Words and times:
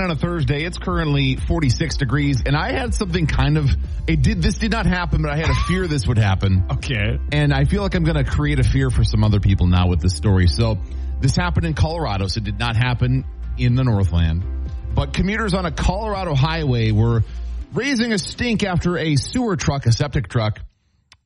9 0.00 0.10
on 0.10 0.16
a 0.16 0.18
Thursday. 0.18 0.64
It's 0.64 0.78
currently 0.78 1.36
46 1.36 1.98
degrees 1.98 2.42
and 2.46 2.56
I 2.56 2.72
had 2.72 2.94
something 2.94 3.26
kind 3.26 3.58
of, 3.58 3.68
it 4.06 4.22
did, 4.22 4.42
this 4.42 4.58
did 4.58 4.72
not 4.72 4.86
happen, 4.86 5.20
but 5.22 5.30
I 5.30 5.36
had 5.36 5.50
a 5.50 5.54
fear 5.54 5.86
this 5.86 6.06
would 6.06 6.16
happen. 6.16 6.64
Okay. 6.70 7.18
And 7.32 7.52
I 7.52 7.64
feel 7.64 7.82
like 7.82 7.94
I'm 7.94 8.04
going 8.04 8.16
to 8.16 8.24
create 8.24 8.58
a 8.58 8.64
fear 8.64 8.88
for 8.90 9.04
some 9.04 9.22
other 9.22 9.40
people 9.40 9.66
now 9.66 9.88
with 9.88 10.00
this 10.00 10.16
story. 10.16 10.46
So 10.46 10.78
this 11.20 11.36
happened 11.36 11.66
in 11.66 11.74
Colorado, 11.74 12.28
so 12.28 12.38
it 12.38 12.44
did 12.44 12.58
not 12.58 12.76
happen 12.76 13.26
in 13.58 13.74
the 13.74 13.84
Northland. 13.84 14.44
But 14.94 15.12
commuters 15.12 15.52
on 15.54 15.66
a 15.66 15.70
Colorado 15.70 16.34
highway 16.34 16.92
were 16.92 17.22
raising 17.74 18.12
a 18.12 18.18
stink 18.18 18.64
after 18.64 18.96
a 18.96 19.16
sewer 19.16 19.56
truck, 19.56 19.84
a 19.86 19.92
septic 19.92 20.28
truck, 20.28 20.60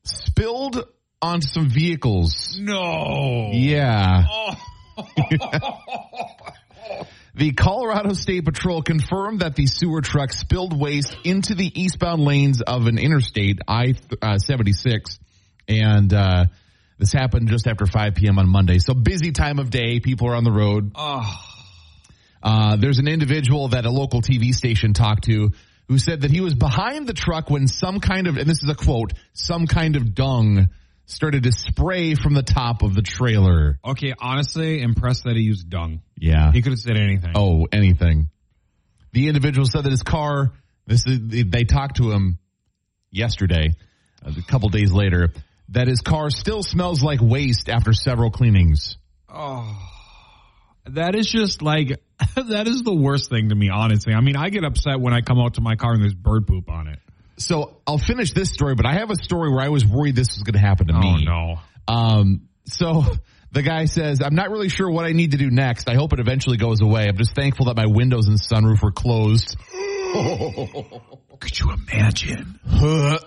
spilled 0.05 0.85
on 1.23 1.43
some 1.43 1.69
vehicles. 1.69 2.59
No. 2.61 3.51
Yeah. 3.53 4.25
Oh. 4.29 4.57
The 7.37 7.53
Colorado 7.53 8.13
State 8.13 8.45
Patrol 8.45 8.83
confirmed 8.83 9.41
that 9.41 9.57
the 9.57 9.67
sewer 9.67 10.01
truck 10.03 10.33
spilled 10.33 10.79
waste 10.79 11.17
into 11.25 11.55
the 11.55 11.71
eastbound 11.81 12.23
lanes 12.23 12.63
of 12.63 12.87
an 12.87 12.99
interstate, 12.99 13.59
I-76. 13.67 15.19
And, 15.67 16.13
uh, 16.13 16.45
this 16.99 17.13
happened 17.13 17.49
just 17.49 17.67
after 17.67 17.87
5 17.87 18.15
p.m. 18.15 18.39
on 18.39 18.49
Monday. 18.49 18.79
So 18.79 18.95
busy 18.95 19.33
time 19.33 19.59
of 19.59 19.71
day. 19.71 19.99
People 19.99 20.29
are 20.29 20.37
on 20.37 20.45
the 20.45 20.53
road. 20.53 20.93
Oh. 20.95 21.29
Uh, 22.43 22.77
there's 22.77 22.99
an 22.99 23.09
individual 23.09 23.69
that 23.69 23.85
a 23.85 23.91
local 23.91 24.23
TV 24.23 24.53
station 24.53 24.93
talked 24.93 25.25
to 25.25 25.51
who 25.89 25.99
said 25.99 26.21
that 26.21 26.31
he 26.31 26.41
was 26.41 26.55
behind 26.55 27.07
the 27.07 27.13
truck 27.13 27.51
when 27.51 27.67
some 27.67 28.01
kind 28.01 28.27
of, 28.27 28.37
and 28.37 28.49
this 28.49 28.63
is 28.63 28.69
a 28.71 28.75
quote, 28.75 29.13
some 29.33 29.67
kind 29.67 29.97
of 29.97 30.15
dung 30.15 30.69
started 31.07 31.43
to 31.45 31.53
spray 31.53 32.15
from 32.15 32.35
the 32.35 32.43
top 32.43 32.83
of 32.83 32.95
the 32.95 33.03
trailer. 33.03 33.79
Okay, 33.85 34.15
honestly, 34.19 34.81
impressed 34.81 35.25
that 35.25 35.37
he 35.37 35.43
used 35.43 35.69
dung. 35.69 36.01
Yeah. 36.17 36.53
He 36.53 36.63
could 36.63 36.73
have 36.73 36.79
said 36.79 36.97
anything. 36.97 37.33
Oh, 37.35 37.67
anything. 37.73 38.29
The 39.13 39.29
individual 39.29 39.67
said 39.67 39.85
that 39.85 39.91
his 39.91 40.03
car, 40.03 40.53
this 40.87 41.07
is, 41.07 41.21
they 41.23 41.65
talked 41.65 41.97
to 41.99 42.11
him 42.11 42.39
yesterday, 43.11 43.71
a 44.25 44.43
couple 44.43 44.69
days 44.71 44.93
later, 44.93 45.29
that 45.71 45.89
his 45.89 46.01
car 46.01 46.31
still 46.31 46.63
smells 46.63 47.03
like 47.03 47.21
waste 47.23 47.69
after 47.69 47.93
several 47.93 48.31
cleanings. 48.31 48.97
Oh. 49.29 49.91
That 50.87 51.15
is 51.15 51.31
just 51.31 51.63
like 51.63 52.01
that 52.37 52.69
is 52.69 52.83
the 52.83 52.95
worst 52.95 53.31
thing 53.31 53.49
to 53.49 53.55
me, 53.55 53.71
honestly. 53.71 54.13
I 54.15 54.21
mean, 54.21 54.37
I 54.37 54.51
get 54.51 54.65
upset 54.65 55.01
when 55.01 55.15
I 55.15 55.21
come 55.21 55.39
out 55.39 55.55
to 55.55 55.61
my 55.61 55.77
car 55.77 55.93
and 55.93 56.03
there's 56.03 56.15
bird 56.15 56.47
poop 56.47 56.69
on 56.69 56.89
it. 56.89 56.99
So 57.37 57.79
I'll 57.87 57.99
finish 57.99 58.33
this 58.33 58.51
story, 58.51 58.75
but 58.75 58.87
I 58.87 58.95
have 58.95 59.11
a 59.11 59.17
story 59.17 59.51
where 59.51 59.61
I 59.65 59.69
was 59.69 59.85
worried 59.85 60.15
this 60.17 60.29
was 60.29 60.43
going 60.45 60.55
to 60.55 60.67
happen 60.67 60.87
to 60.89 60.95
Oh 60.95 61.01
me. 61.01 61.27
Oh 61.29 61.57
no. 61.89 61.93
Um, 61.93 62.49
so 62.67 63.03
the 63.53 63.63
guy 63.63 63.85
says, 63.87 64.21
I'm 64.23 64.35
not 64.35 64.51
really 64.51 64.69
sure 64.69 64.91
what 64.91 65.05
I 65.05 65.13
need 65.13 65.33
to 65.33 65.37
do 65.37 65.51
next. 65.51 65.89
I 65.89 65.95
hope 65.95 66.13
it 66.13 66.21
eventually 66.21 66.57
goes 66.57 66.81
away. 66.81 67.07
I'm 67.09 67.17
just 67.17 67.35
thankful 67.35 67.67
that 67.67 67.77
my 67.77 67.87
windows 67.87 68.27
and 68.29 68.39
sunroof 68.41 68.83
were 68.83 68.93
closed. 68.93 69.57
Could 71.41 71.59
you 71.59 71.73
imagine? 71.73 72.59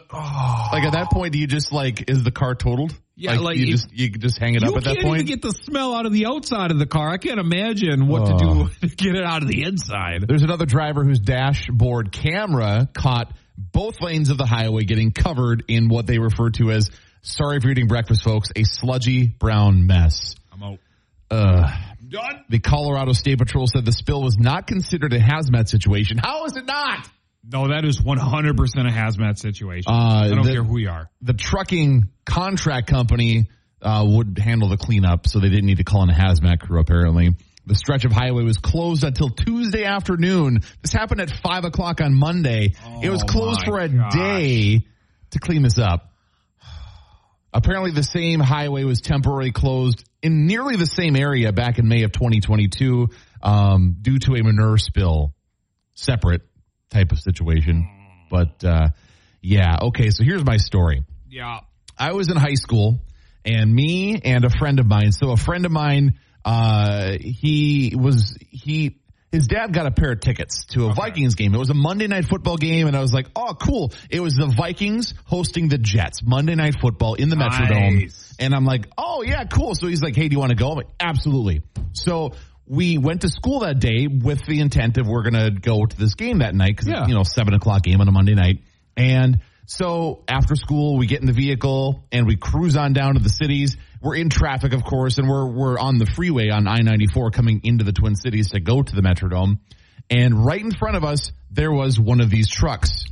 Like 0.69 0.83
at 0.83 0.93
that 0.93 1.09
point, 1.11 1.33
do 1.33 1.39
you 1.39 1.47
just 1.47 1.71
like, 1.71 2.09
is 2.09 2.23
the 2.23 2.31
car 2.31 2.53
totaled? 2.53 2.93
Yeah, 3.15 3.35
like, 3.39 3.57
you 3.57 3.63
if- 3.63 3.69
just, 3.69 3.91
you 3.93 4.09
just 4.09 4.37
hang 4.37 4.55
it 4.55 4.63
up 4.63 4.75
at 4.75 4.83
that 4.83 4.97
point. 4.97 4.97
You 4.97 5.03
can't 5.03 5.15
even 5.15 5.25
get 5.25 5.41
the 5.41 5.51
smell 5.51 5.93
out 5.95 6.05
of 6.05 6.11
the 6.13 6.25
outside 6.27 6.71
of 6.71 6.77
the 6.79 6.85
car. 6.85 7.09
I 7.09 7.17
can't 7.17 7.39
imagine 7.39 8.07
what 8.07 8.23
Oh. 8.23 8.37
to 8.37 8.45
do 8.81 8.87
to 8.89 8.95
get 8.95 9.15
it 9.15 9.23
out 9.23 9.41
of 9.41 9.47
the 9.47 9.63
inside. 9.63 10.25
There's 10.27 10.43
another 10.43 10.65
driver 10.65 11.03
whose 11.03 11.19
dashboard 11.19 12.11
camera 12.11 12.87
caught 12.93 13.33
both 13.57 14.01
lanes 14.01 14.29
of 14.29 14.37
the 14.37 14.45
highway 14.45 14.83
getting 14.83 15.11
covered 15.11 15.63
in 15.67 15.89
what 15.89 16.05
they 16.07 16.19
refer 16.19 16.49
to 16.51 16.71
as, 16.71 16.89
sorry 17.21 17.59
for 17.59 17.69
eating 17.69 17.87
breakfast, 17.87 18.23
folks, 18.23 18.49
a 18.55 18.63
sludgy 18.63 19.27
brown 19.27 19.87
mess. 19.87 20.35
I'm 20.53 20.63
out. 20.63 20.79
Uh, 21.29 21.71
Done. 22.07 22.45
the 22.49 22.59
Colorado 22.59 23.11
State 23.13 23.37
Patrol 23.37 23.67
said 23.67 23.83
the 23.83 23.91
spill 23.91 24.21
was 24.23 24.37
not 24.37 24.65
considered 24.67 25.11
a 25.13 25.19
hazmat 25.19 25.67
situation. 25.67 26.17
How 26.17 26.45
is 26.45 26.55
it 26.55 26.65
not? 26.65 27.09
No, 27.49 27.69
that 27.69 27.83
is 27.85 27.99
100% 27.99 28.17
a 28.19 28.91
hazmat 28.91 29.37
situation. 29.37 29.91
Uh, 29.91 30.21
I 30.25 30.29
don't 30.29 30.45
the- 30.45 30.53
care 30.53 30.63
who 30.63 30.77
you 30.77 30.89
are. 30.89 31.09
The 31.21 31.33
trucking 31.33 32.09
contract 32.25 32.87
company 32.87 33.49
uh, 33.81 34.05
would 34.07 34.37
handle 34.37 34.69
the 34.69 34.77
cleanup, 34.77 35.27
so 35.27 35.39
they 35.39 35.49
didn't 35.49 35.65
need 35.65 35.77
to 35.77 35.83
call 35.83 36.03
in 36.03 36.09
a 36.09 36.13
hazmat 36.13 36.59
crew. 36.59 36.79
Apparently, 36.79 37.35
the 37.67 37.75
stretch 37.75 38.05
of 38.05 38.11
highway 38.11 38.43
was 38.43 38.57
closed 38.57 39.03
until 39.03 39.29
Tuesday 39.29 39.83
afternoon. 39.83 40.61
This 40.81 40.93
happened 40.93 41.21
at 41.21 41.29
five 41.29 41.65
o'clock 41.65 42.01
on 42.01 42.13
Monday. 42.17 42.73
it 43.03 43.09
was 43.09 43.21
Oh, 43.23 43.27
closed 43.27 43.63
for 43.65 43.79
a 43.79 43.89
gosh. 43.89 44.13
day 44.13 44.85
to 45.31 45.39
clean 45.39 45.61
this 45.61 45.77
up. 45.77 46.11
Apparently, 47.53 47.91
the 47.91 48.03
same 48.03 48.39
highway 48.39 48.83
was 48.83 49.01
temporarily 49.01 49.51
closed 49.51 50.03
in 50.21 50.45
nearly 50.47 50.75
the 50.75 50.85
same 50.85 51.15
area 51.15 51.51
back 51.51 51.79
in 51.79 51.87
May 51.87 52.03
of 52.03 52.11
2022 52.11 53.09
um, 53.41 53.95
due 54.01 54.19
to 54.19 54.35
a 54.35 54.43
manure 54.43 54.77
spill. 54.77 55.33
Separate 55.93 56.41
type 56.91 57.11
of 57.11 57.19
situation, 57.19 57.87
but 58.29 58.63
uh, 58.63 58.89
yeah. 59.41 59.77
Okay, 59.83 60.11
so 60.11 60.23
here's 60.23 60.45
my 60.45 60.57
story. 60.57 61.03
Yeah. 61.29 61.61
I 61.97 62.11
was 62.11 62.29
in 62.29 62.37
high 62.37 62.53
school 62.53 62.99
and 63.43 63.73
me 63.73 64.21
and 64.23 64.45
a 64.45 64.49
friend 64.51 64.79
of 64.79 64.85
mine. 64.85 65.11
So 65.11 65.31
a 65.31 65.37
friend 65.37 65.65
of 65.65 65.71
mine, 65.71 66.19
uh, 66.47 67.17
he 67.19 67.93
was, 67.95 68.37
he, 68.49 68.97
his 69.31 69.47
dad 69.47 69.73
got 69.73 69.85
a 69.85 69.91
pair 69.91 70.13
of 70.13 70.21
tickets 70.21 70.65
to 70.67 70.85
a 70.85 70.93
Vikings 70.93 71.35
game. 71.35 71.53
It 71.53 71.57
was 71.57 71.69
a 71.69 71.73
Monday 71.73 72.07
night 72.07 72.25
football 72.25 72.55
game 72.55 72.87
and 72.87 72.95
I 72.95 73.01
was 73.01 73.13
like, 73.13 73.27
oh, 73.35 73.53
cool. 73.53 73.91
It 74.09 74.21
was 74.21 74.35
the 74.35 74.47
Vikings 74.47 75.13
hosting 75.25 75.67
the 75.67 75.77
Jets, 75.77 76.21
Monday 76.23 76.55
night 76.55 76.75
football 76.79 77.15
in 77.15 77.29
the 77.29 77.35
Metrodome. 77.35 77.99
Nice. 78.03 78.35
And 78.39 78.55
I'm 78.55 78.63
like, 78.65 78.87
oh 78.97 79.23
yeah, 79.23 79.43
cool. 79.43 79.75
So 79.75 79.87
he's 79.87 80.01
like, 80.01 80.15
hey, 80.15 80.29
do 80.29 80.33
you 80.33 80.39
want 80.39 80.51
to 80.51 80.55
go? 80.55 80.69
I'm 80.71 80.77
like, 80.77 80.87
absolutely. 80.99 81.61
So 81.91 82.31
we 82.65 82.97
went 82.97 83.21
to 83.21 83.29
school 83.29 83.59
that 83.61 83.79
day 83.79 84.07
with 84.07 84.45
the 84.45 84.61
intent 84.61 84.97
of 84.97 85.07
we're 85.07 85.29
going 85.29 85.45
to 85.45 85.51
go 85.51 85.85
to 85.85 85.97
this 85.97 86.15
game 86.15 86.39
that 86.39 86.55
night 86.55 86.77
because, 86.77 86.87
Yeah. 86.87 87.07
you 87.07 87.13
know, 87.13 87.23
seven 87.23 87.53
o'clock 87.53 87.83
game 87.83 87.99
on 87.99 88.07
a 88.07 88.11
Monday 88.11 88.35
night. 88.35 88.61
And 88.95 89.41
so 89.65 90.23
after 90.29 90.55
school, 90.55 90.97
we 90.97 91.07
get 91.07 91.19
in 91.19 91.27
the 91.27 91.33
vehicle 91.33 92.05
and 92.11 92.25
we 92.25 92.37
cruise 92.37 92.77
on 92.77 92.93
down 92.93 93.15
to 93.15 93.19
the 93.19 93.29
cities. 93.29 93.75
We're 94.01 94.15
in 94.15 94.29
traffic, 94.29 94.73
of 94.73 94.83
course, 94.83 95.17
and 95.17 95.27
we're, 95.27 95.47
we're 95.47 95.79
on 95.79 95.97
the 95.97 96.05
freeway 96.05 96.49
on 96.49 96.67
I-94 96.67 97.31
coming 97.31 97.61
into 97.63 97.83
the 97.83 97.93
Twin 97.93 98.15
Cities 98.15 98.51
to 98.51 98.59
go 98.59 98.81
to 98.81 98.95
the 98.95 99.01
Metrodome. 99.01 99.59
And 100.09 100.45
right 100.45 100.61
in 100.61 100.71
front 100.71 100.95
of 100.95 101.03
us, 101.03 101.31
there 101.51 101.71
was 101.71 101.99
one 101.99 102.21
of 102.21 102.29
these 102.29 102.49
trucks. 102.49 103.05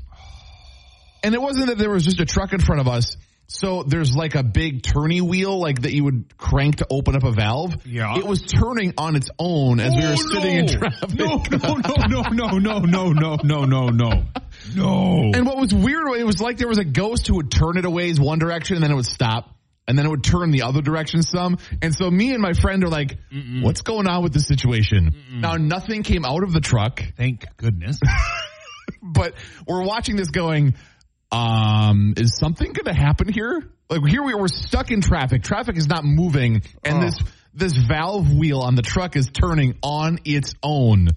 And 1.24 1.34
it 1.34 1.42
wasn't 1.42 1.68
that 1.68 1.78
there 1.78 1.90
was 1.90 2.06
just 2.06 2.20
a 2.20 2.26
truck 2.26 2.54
in 2.54 2.60
front 2.60 2.82
of 2.82 2.88
us. 2.88 3.18
So 3.48 3.84
there's 3.84 4.16
like 4.16 4.34
a 4.34 4.42
big 4.44 4.82
turny 4.82 5.22
wheel, 5.22 5.60
like 5.60 5.84
that 5.84 5.94
you 5.94 6.04
would 6.04 6.36
crank 6.38 6.78
to 6.78 6.88
open 6.90 7.16
up 7.16 7.24
a 7.24 7.32
valve. 7.32 7.76
Yeah. 7.86 8.18
It 8.18 8.26
was 8.26 8.42
turning 8.42 8.94
on 8.98 9.16
its 9.16 9.30
own 9.38 9.80
as 9.80 9.94
we 9.94 10.02
were 10.02 10.14
Oh, 10.14 10.16
sitting 10.16 10.58
in 10.58 10.68
traffic. 10.68 11.14
No, 11.14 11.44
no, 11.52 11.76
no, 12.08 12.22
no, 12.32 12.58
no, 12.58 12.80
no, 12.80 13.12
no, 13.12 13.38
no, 13.44 13.66
no, 13.66 13.88
no. 13.90 14.24
No. 14.76 15.32
And 15.34 15.46
what 15.46 15.58
was 15.58 15.74
weird, 15.74 16.08
it 16.18 16.26
was 16.26 16.42
like 16.42 16.58
there 16.58 16.68
was 16.68 16.80
a 16.80 16.86
ghost 16.86 17.28
who 17.28 17.36
would 17.36 17.52
turn 17.52 17.78
it 17.78 17.86
away 17.86 18.12
one 18.14 18.40
direction 18.40 18.78
and 18.78 18.84
then 18.84 18.92
it 18.92 18.96
would 18.96 19.06
stop. 19.06 19.55
And 19.88 19.98
then 19.98 20.06
it 20.06 20.10
would 20.10 20.24
turn 20.24 20.50
the 20.52 20.64
other 20.64 20.82
direction 20.82 21.22
some. 21.22 21.58
And 21.82 21.94
so 21.94 22.10
me 22.10 22.32
and 22.34 22.42
my 22.42 22.54
friend 22.54 22.84
are 22.84 22.90
like, 22.90 23.18
what's 23.62 23.82
going 23.82 24.08
on 24.08 24.24
with 24.24 24.34
this 24.34 24.48
situation? 24.48 25.12
Now 25.32 25.56
nothing 25.58 26.02
came 26.04 26.26
out 26.26 26.42
of 26.44 26.54
the 26.54 26.60
truck, 26.60 27.04
Thank 27.16 27.46
goodness. 27.58 28.00
but 29.04 29.34
we're 29.68 29.84
watching 29.84 30.16
this 30.16 30.30
going, 30.30 30.74
um, 31.32 32.14
is 32.18 32.36
something 32.38 32.72
going 32.74 32.86
to 32.96 33.00
happen 33.00 33.32
here? 33.32 33.70
Like 33.90 34.04
here 34.08 34.24
we 34.24 34.34
were 34.34 34.48
stuck 34.48 34.90
in 34.90 35.02
traffic. 35.02 35.44
Traffic 35.44 35.78
is 35.78 35.88
not 35.88 36.04
moving 36.04 36.64
and 36.84 36.98
Oh. 36.98 37.02
this, 37.02 37.20
this 37.54 37.78
valve 37.78 38.34
wheel 38.34 38.62
on 38.62 38.76
the 38.76 38.82
truck 38.82 39.16
is 39.16 39.30
turning 39.30 39.78
on 39.84 40.20
its 40.26 40.54
own. 40.64 41.10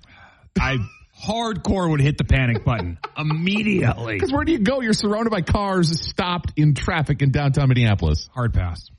I 0.61 0.77
hardcore 1.25 1.91
would 1.91 2.01
hit 2.01 2.19
the 2.19 2.25
panic 2.25 2.65
button 2.65 2.99
immediately. 3.19 4.15
Because 4.15 4.33
where 4.33 4.45
do 4.45 4.53
you 4.53 4.59
go? 4.59 4.81
You're 4.81 4.93
surrounded 4.93 5.31
by 5.31 5.43
cars 5.43 6.09
stopped 6.09 6.53
in 6.57 6.75
traffic 6.75 7.23
in 7.23 7.31
downtown 7.31 7.69
Minneapolis. 7.69 8.29
Hard 8.35 8.55
pass. 8.55 8.91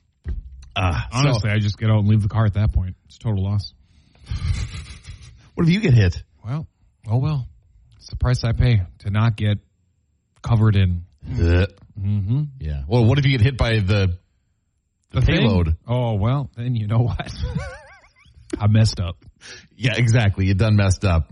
Uh, 0.76 1.00
Honestly, 1.12 1.50
I 1.50 1.58
just 1.58 1.78
get 1.78 1.90
out 1.90 1.98
and 1.98 2.08
leave 2.08 2.22
the 2.22 2.28
car 2.28 2.46
at 2.46 2.54
that 2.54 2.72
point. 2.72 2.96
It's 3.06 3.16
a 3.16 3.20
total 3.20 3.44
loss. 3.44 3.74
what 5.54 5.66
if 5.66 5.72
you 5.72 5.80
get 5.80 5.94
hit? 5.94 6.22
Well, 6.44 6.66
oh 7.08 7.18
well. 7.18 7.48
It's 7.96 8.08
the 8.08 8.16
price 8.16 8.44
I 8.44 8.52
pay 8.52 8.82
to 9.00 9.10
not 9.10 9.36
get 9.36 9.58
covered 10.42 10.76
in 10.76 11.04
Mm-hmm. 11.28 12.42
Yeah. 12.58 12.82
Well, 12.88 13.04
what 13.04 13.18
if 13.18 13.26
you 13.26 13.32
get 13.32 13.42
hit 13.42 13.56
by 13.56 13.80
the 13.80 14.18
the 15.12 15.20
payload? 15.20 15.66
Thing? 15.66 15.76
Oh 15.86 16.14
well, 16.14 16.50
then 16.56 16.74
you 16.74 16.86
know 16.86 17.00
what? 17.00 17.30
I 18.58 18.66
messed 18.66 19.00
up. 19.00 19.16
Yeah, 19.76 19.94
exactly. 19.96 20.46
You 20.46 20.54
done 20.54 20.76
messed 20.76 21.04
up. 21.04 21.30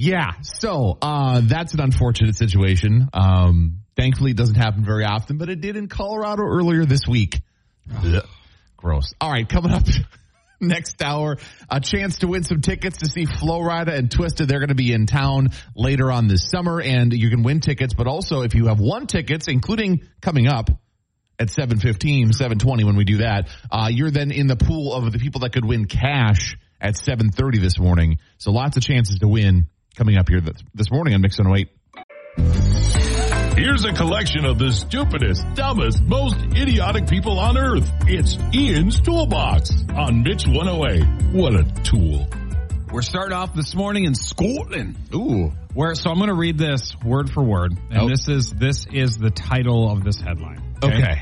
Yeah. 0.00 0.34
So, 0.42 0.96
uh, 1.02 1.40
that's 1.42 1.74
an 1.74 1.80
unfortunate 1.80 2.36
situation. 2.36 3.08
Um, 3.12 3.80
thankfully 3.96 4.30
it 4.30 4.36
doesn't 4.36 4.54
happen 4.54 4.84
very 4.84 5.04
often, 5.04 5.38
but 5.38 5.48
it 5.48 5.60
did 5.60 5.76
in 5.76 5.88
Colorado 5.88 6.44
earlier 6.44 6.84
this 6.84 7.00
week. 7.08 7.40
Gross. 8.76 9.12
All 9.20 9.28
right. 9.28 9.48
Coming 9.48 9.72
up 9.72 9.82
next 10.60 11.02
hour, 11.02 11.36
a 11.68 11.80
chance 11.80 12.18
to 12.18 12.28
win 12.28 12.44
some 12.44 12.60
tickets 12.60 12.98
to 12.98 13.06
see 13.06 13.26
Flo 13.26 13.58
Rida 13.58 13.92
and 13.92 14.08
Twista. 14.08 14.46
They're 14.46 14.60
going 14.60 14.68
to 14.68 14.76
be 14.76 14.92
in 14.92 15.06
town 15.06 15.48
later 15.74 16.12
on 16.12 16.28
this 16.28 16.48
summer 16.48 16.80
and 16.80 17.12
you 17.12 17.28
can 17.28 17.42
win 17.42 17.58
tickets, 17.58 17.92
but 17.92 18.06
also 18.06 18.42
if 18.42 18.54
you 18.54 18.66
have 18.66 18.78
won 18.78 19.08
tickets, 19.08 19.48
including 19.48 20.02
coming 20.20 20.46
up, 20.46 20.70
at 21.40 21.50
715, 21.50 22.32
720 22.32 22.84
when 22.84 22.96
we 22.96 23.04
do 23.04 23.18
that, 23.18 23.48
uh, 23.70 23.88
you're 23.90 24.10
then 24.10 24.30
in 24.30 24.46
the 24.46 24.56
pool 24.56 24.92
of 24.92 25.10
the 25.12 25.18
people 25.18 25.40
that 25.40 25.52
could 25.52 25.64
win 25.64 25.86
cash 25.86 26.56
at 26.80 26.96
730 26.96 27.58
this 27.58 27.78
morning. 27.78 28.18
So 28.38 28.52
lots 28.52 28.76
of 28.76 28.82
chances 28.82 29.18
to 29.20 29.28
win 29.28 29.68
coming 29.96 30.16
up 30.16 30.28
here 30.28 30.40
this, 30.40 30.62
this 30.74 30.90
morning 30.90 31.14
on 31.14 31.20
Mix 31.20 31.38
108. 31.38 31.68
Here's 33.56 33.84
a 33.84 33.92
collection 33.92 34.44
of 34.44 34.58
the 34.58 34.70
stupidest, 34.72 35.44
dumbest, 35.54 36.00
most 36.02 36.36
idiotic 36.56 37.08
people 37.08 37.38
on 37.40 37.58
earth. 37.58 37.90
It's 38.06 38.36
Ian's 38.54 39.00
Toolbox 39.00 39.70
on 39.96 40.22
Mix 40.22 40.46
108. 40.46 41.34
What 41.34 41.54
a 41.54 41.64
tool. 41.82 42.28
We're 42.92 43.02
starting 43.02 43.32
off 43.36 43.54
this 43.54 43.74
morning 43.74 44.04
in 44.04 44.14
Scotland. 44.14 44.96
Ooh. 45.14 45.52
Where 45.74 45.94
so 45.94 46.10
I'm 46.10 46.16
going 46.18 46.28
to 46.28 46.34
read 46.36 46.56
this 46.56 46.94
word 47.04 47.30
for 47.30 47.42
word, 47.42 47.72
and 47.90 48.02
Oh. 48.02 48.08
this 48.08 48.28
is 48.28 48.50
this 48.50 48.86
is 48.92 49.18
the 49.18 49.30
title 49.30 49.90
of 49.90 50.04
this 50.04 50.20
headline. 50.20 50.76
Okay. 50.82 51.20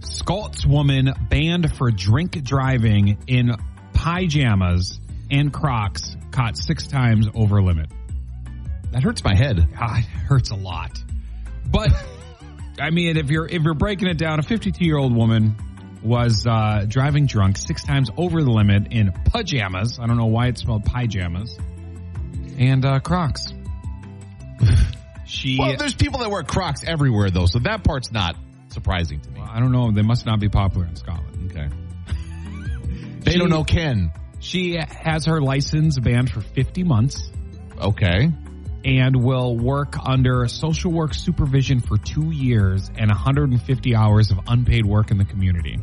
Scotswoman 0.00 1.28
banned 1.28 1.74
for 1.76 1.90
drink 1.90 2.42
driving 2.44 3.18
in 3.26 3.56
pajamas 3.94 5.00
and 5.32 5.52
Crocs 5.52 6.16
caught 6.30 6.56
six 6.56 6.86
times 6.86 7.28
over 7.34 7.60
limit. 7.60 7.90
That 8.92 9.02
hurts 9.02 9.24
my 9.24 9.34
head. 9.34 9.56
God, 9.78 9.98
it 9.98 10.04
hurts 10.04 10.50
a 10.50 10.54
lot. 10.54 11.02
But 11.66 11.90
I 12.78 12.90
mean, 12.90 13.16
if 13.16 13.30
you're 13.30 13.46
if 13.46 13.62
you're 13.62 13.74
breaking 13.74 14.08
it 14.08 14.18
down, 14.18 14.38
a 14.38 14.42
52 14.42 14.84
year 14.84 14.98
old 14.98 15.16
woman 15.16 15.56
was 16.02 16.46
uh, 16.46 16.84
driving 16.86 17.26
drunk 17.26 17.56
six 17.56 17.82
times 17.84 18.10
over 18.16 18.42
the 18.42 18.50
limit 18.50 18.92
in 18.92 19.12
pajamas. 19.12 19.98
I 19.98 20.06
don't 20.06 20.18
know 20.18 20.26
why 20.26 20.48
it's 20.48 20.60
spelled 20.60 20.84
pajamas 20.84 21.58
and 22.58 22.84
uh, 22.84 23.00
Crocs. 23.00 23.54
she, 25.26 25.58
Well, 25.58 25.76
there's 25.78 25.94
people 25.94 26.20
that 26.20 26.30
wear 26.30 26.42
Crocs 26.42 26.82
everywhere, 26.84 27.30
though, 27.30 27.46
so 27.46 27.60
that 27.60 27.84
part's 27.84 28.12
not 28.12 28.36
surprising 28.70 29.20
to 29.20 29.30
me. 29.30 29.40
I 29.40 29.60
don't 29.60 29.72
know. 29.72 29.90
They 29.92 30.02
must 30.02 30.26
not 30.26 30.40
be 30.40 30.48
popular 30.48 30.86
in 30.86 30.96
Scotland. 30.96 31.50
Okay. 31.52 31.68
They 33.20 33.32
She- 33.32 33.38
don't 33.38 33.50
know 33.50 33.64
Ken. 33.64 34.12
She 34.42 34.76
has 34.76 35.26
her 35.26 35.40
license 35.40 35.98
banned 35.98 36.30
for 36.30 36.40
50 36.40 36.82
months 36.82 37.30
Okay. 37.80 38.28
and 38.84 39.22
will 39.24 39.56
work 39.56 39.94
under 40.04 40.48
social 40.48 40.90
work 40.92 41.14
supervision 41.14 41.80
for 41.80 41.96
two 41.96 42.30
years 42.32 42.90
and 42.98 43.08
150 43.08 43.94
hours 43.94 44.32
of 44.32 44.40
unpaid 44.48 44.84
work 44.84 45.10
in 45.12 45.18
the 45.18 45.24
community. 45.24 45.78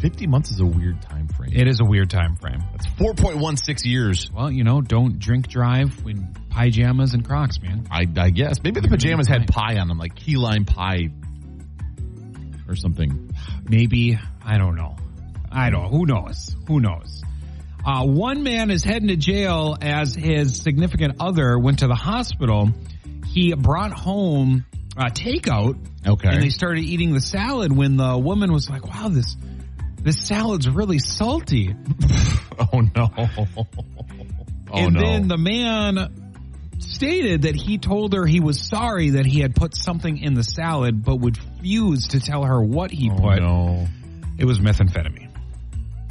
50 0.00 0.26
months 0.28 0.50
is 0.52 0.60
a 0.60 0.64
weird 0.66 1.02
time 1.02 1.26
frame. 1.26 1.50
It 1.52 1.66
is 1.66 1.80
a 1.80 1.84
weird 1.84 2.08
time 2.10 2.36
frame. 2.36 2.60
That's 2.70 2.86
4.16 2.86 3.84
years. 3.86 4.30
Well, 4.32 4.50
you 4.52 4.62
know, 4.62 4.80
don't 4.82 5.18
drink 5.18 5.48
drive 5.48 5.98
in 6.06 6.32
pajamas 6.50 7.12
and 7.14 7.24
Crocs, 7.26 7.60
man. 7.60 7.86
I, 7.90 8.06
I 8.16 8.30
guess. 8.30 8.62
Maybe 8.62 8.80
the 8.80 8.88
pajamas 8.88 9.26
had 9.26 9.48
pie 9.48 9.78
on 9.78 9.88
them, 9.88 9.98
like 9.98 10.14
key 10.14 10.36
lime 10.36 10.64
pie 10.64 11.08
or 12.68 12.76
something. 12.76 13.30
Maybe 13.68 14.18
I 14.44 14.58
don't 14.58 14.76
know. 14.76 14.96
I 15.50 15.70
don't. 15.70 15.88
Who 15.90 16.04
knows? 16.06 16.54
Who 16.68 16.80
knows? 16.80 17.22
Uh, 17.86 18.04
one 18.04 18.42
man 18.42 18.72
is 18.72 18.82
heading 18.82 19.08
to 19.08 19.16
jail 19.16 19.76
as 19.80 20.12
his 20.12 20.60
significant 20.60 21.16
other 21.20 21.56
went 21.56 21.78
to 21.78 21.86
the 21.86 21.94
hospital. 21.94 22.70
He 23.26 23.54
brought 23.54 23.92
home 23.92 24.66
uh, 24.96 25.04
takeout, 25.10 25.78
Okay. 26.04 26.28
and 26.28 26.42
they 26.42 26.48
started 26.48 26.82
eating 26.82 27.12
the 27.14 27.20
salad. 27.20 27.70
When 27.70 27.96
the 27.96 28.18
woman 28.18 28.52
was 28.52 28.68
like, 28.68 28.84
"Wow, 28.86 29.08
this 29.08 29.36
this 30.02 30.18
salad's 30.26 30.68
really 30.68 30.98
salty," 30.98 31.76
oh, 32.58 32.80
no. 32.80 33.08
Oh, 34.68 34.78
and 34.78 34.94
no. 34.94 35.00
then 35.00 35.28
the 35.28 35.38
man 35.38 36.12
stated 36.80 37.42
that 37.42 37.54
he 37.54 37.78
told 37.78 38.14
her 38.14 38.26
he 38.26 38.40
was 38.40 38.60
sorry 38.60 39.10
that 39.10 39.24
he 39.24 39.38
had 39.38 39.54
put 39.54 39.76
something 39.76 40.18
in 40.18 40.34
the 40.34 40.42
salad, 40.42 41.04
but 41.04 41.20
would 41.20 41.38
refuse 41.38 42.08
to 42.08 42.20
tell 42.20 42.42
her 42.42 42.60
what 42.60 42.90
he 42.90 43.08
oh, 43.08 43.16
put. 43.16 43.38
no. 43.38 43.86
It 44.38 44.44
was 44.44 44.58
methamphetamine. 44.58 45.25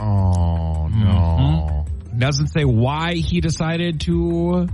Oh, 0.05 0.87
no. 0.87 1.85
Doesn't 2.17 2.47
say 2.47 2.63
why 2.63 3.15
he 3.15 3.41
decided 3.41 4.01
to 4.01 4.67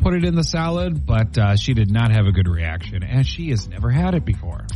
put 0.00 0.14
it 0.14 0.24
in 0.24 0.34
the 0.34 0.42
salad, 0.44 1.04
but 1.06 1.36
uh, 1.38 1.56
she 1.56 1.74
did 1.74 1.90
not 1.90 2.10
have 2.10 2.26
a 2.26 2.32
good 2.32 2.48
reaction, 2.48 3.02
and 3.02 3.26
she 3.26 3.50
has 3.50 3.68
never 3.68 3.90
had 3.90 4.14
it 4.14 4.24
before. 4.24 4.66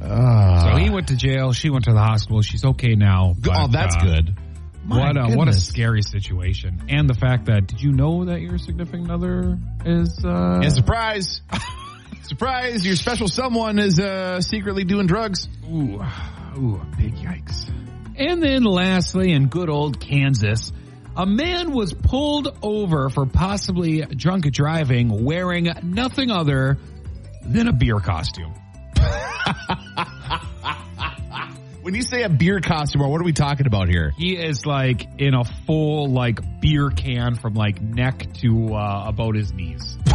Uh, 0.00 0.70
So 0.70 0.76
he 0.76 0.90
went 0.90 1.08
to 1.08 1.16
jail. 1.16 1.52
She 1.52 1.68
went 1.70 1.84
to 1.86 1.92
the 1.92 2.00
hospital. 2.00 2.42
She's 2.42 2.64
okay 2.64 2.94
now. 2.94 3.34
But, 3.38 3.52
oh, 3.56 3.66
that's 3.68 3.96
uh, 3.96 4.00
good. 4.00 4.36
My 4.84 5.12
What 5.12 5.16
a, 5.16 5.36
what 5.36 5.48
a 5.48 5.52
scary 5.52 6.02
situation, 6.02 6.84
and 6.88 7.10
the 7.10 7.14
fact 7.14 7.46
that 7.46 7.66
did 7.66 7.82
you 7.82 7.90
know 7.90 8.26
that 8.26 8.40
your 8.40 8.56
significant 8.56 9.10
other 9.10 9.58
is 9.84 10.24
uh, 10.24 10.60
And 10.62 10.72
surprise. 10.72 11.40
surprise, 12.22 12.86
your 12.86 12.94
special 12.94 13.26
someone 13.26 13.80
is 13.80 13.98
uh, 13.98 14.40
secretly 14.40 14.84
doing 14.84 15.08
drugs. 15.08 15.48
Ooh, 15.68 16.00
ooh, 16.56 16.80
big 16.96 17.16
yikes. 17.16 17.68
And 18.18 18.42
then 18.42 18.64
lastly, 18.64 19.32
in 19.32 19.48
good 19.48 19.68
old 19.68 20.00
Kansas, 20.00 20.72
a 21.16 21.26
man 21.26 21.72
was 21.72 21.92
pulled 21.92 22.56
over 22.62 23.10
for 23.10 23.26
possibly 23.26 24.00
drunk 24.02 24.50
driving 24.52 25.24
wearing 25.24 25.68
nothing 25.82 26.30
other 26.30 26.78
than 27.42 27.68
a 27.68 27.72
beer 27.72 28.00
costume. 28.00 28.54
When 31.86 31.94
you 31.94 32.02
say 32.02 32.24
a 32.24 32.28
beer 32.28 32.58
costume, 32.58 33.08
what 33.08 33.20
are 33.20 33.24
we 33.24 33.32
talking 33.32 33.68
about 33.68 33.88
here? 33.88 34.12
He 34.18 34.36
is 34.36 34.66
like 34.66 35.06
in 35.18 35.34
a 35.34 35.44
full 35.44 36.10
like 36.10 36.40
beer 36.60 36.90
can 36.90 37.36
from 37.36 37.54
like 37.54 37.80
neck 37.80 38.26
to 38.40 38.74
uh, 38.74 39.04
about 39.06 39.36
his 39.36 39.52
knees. 39.52 39.96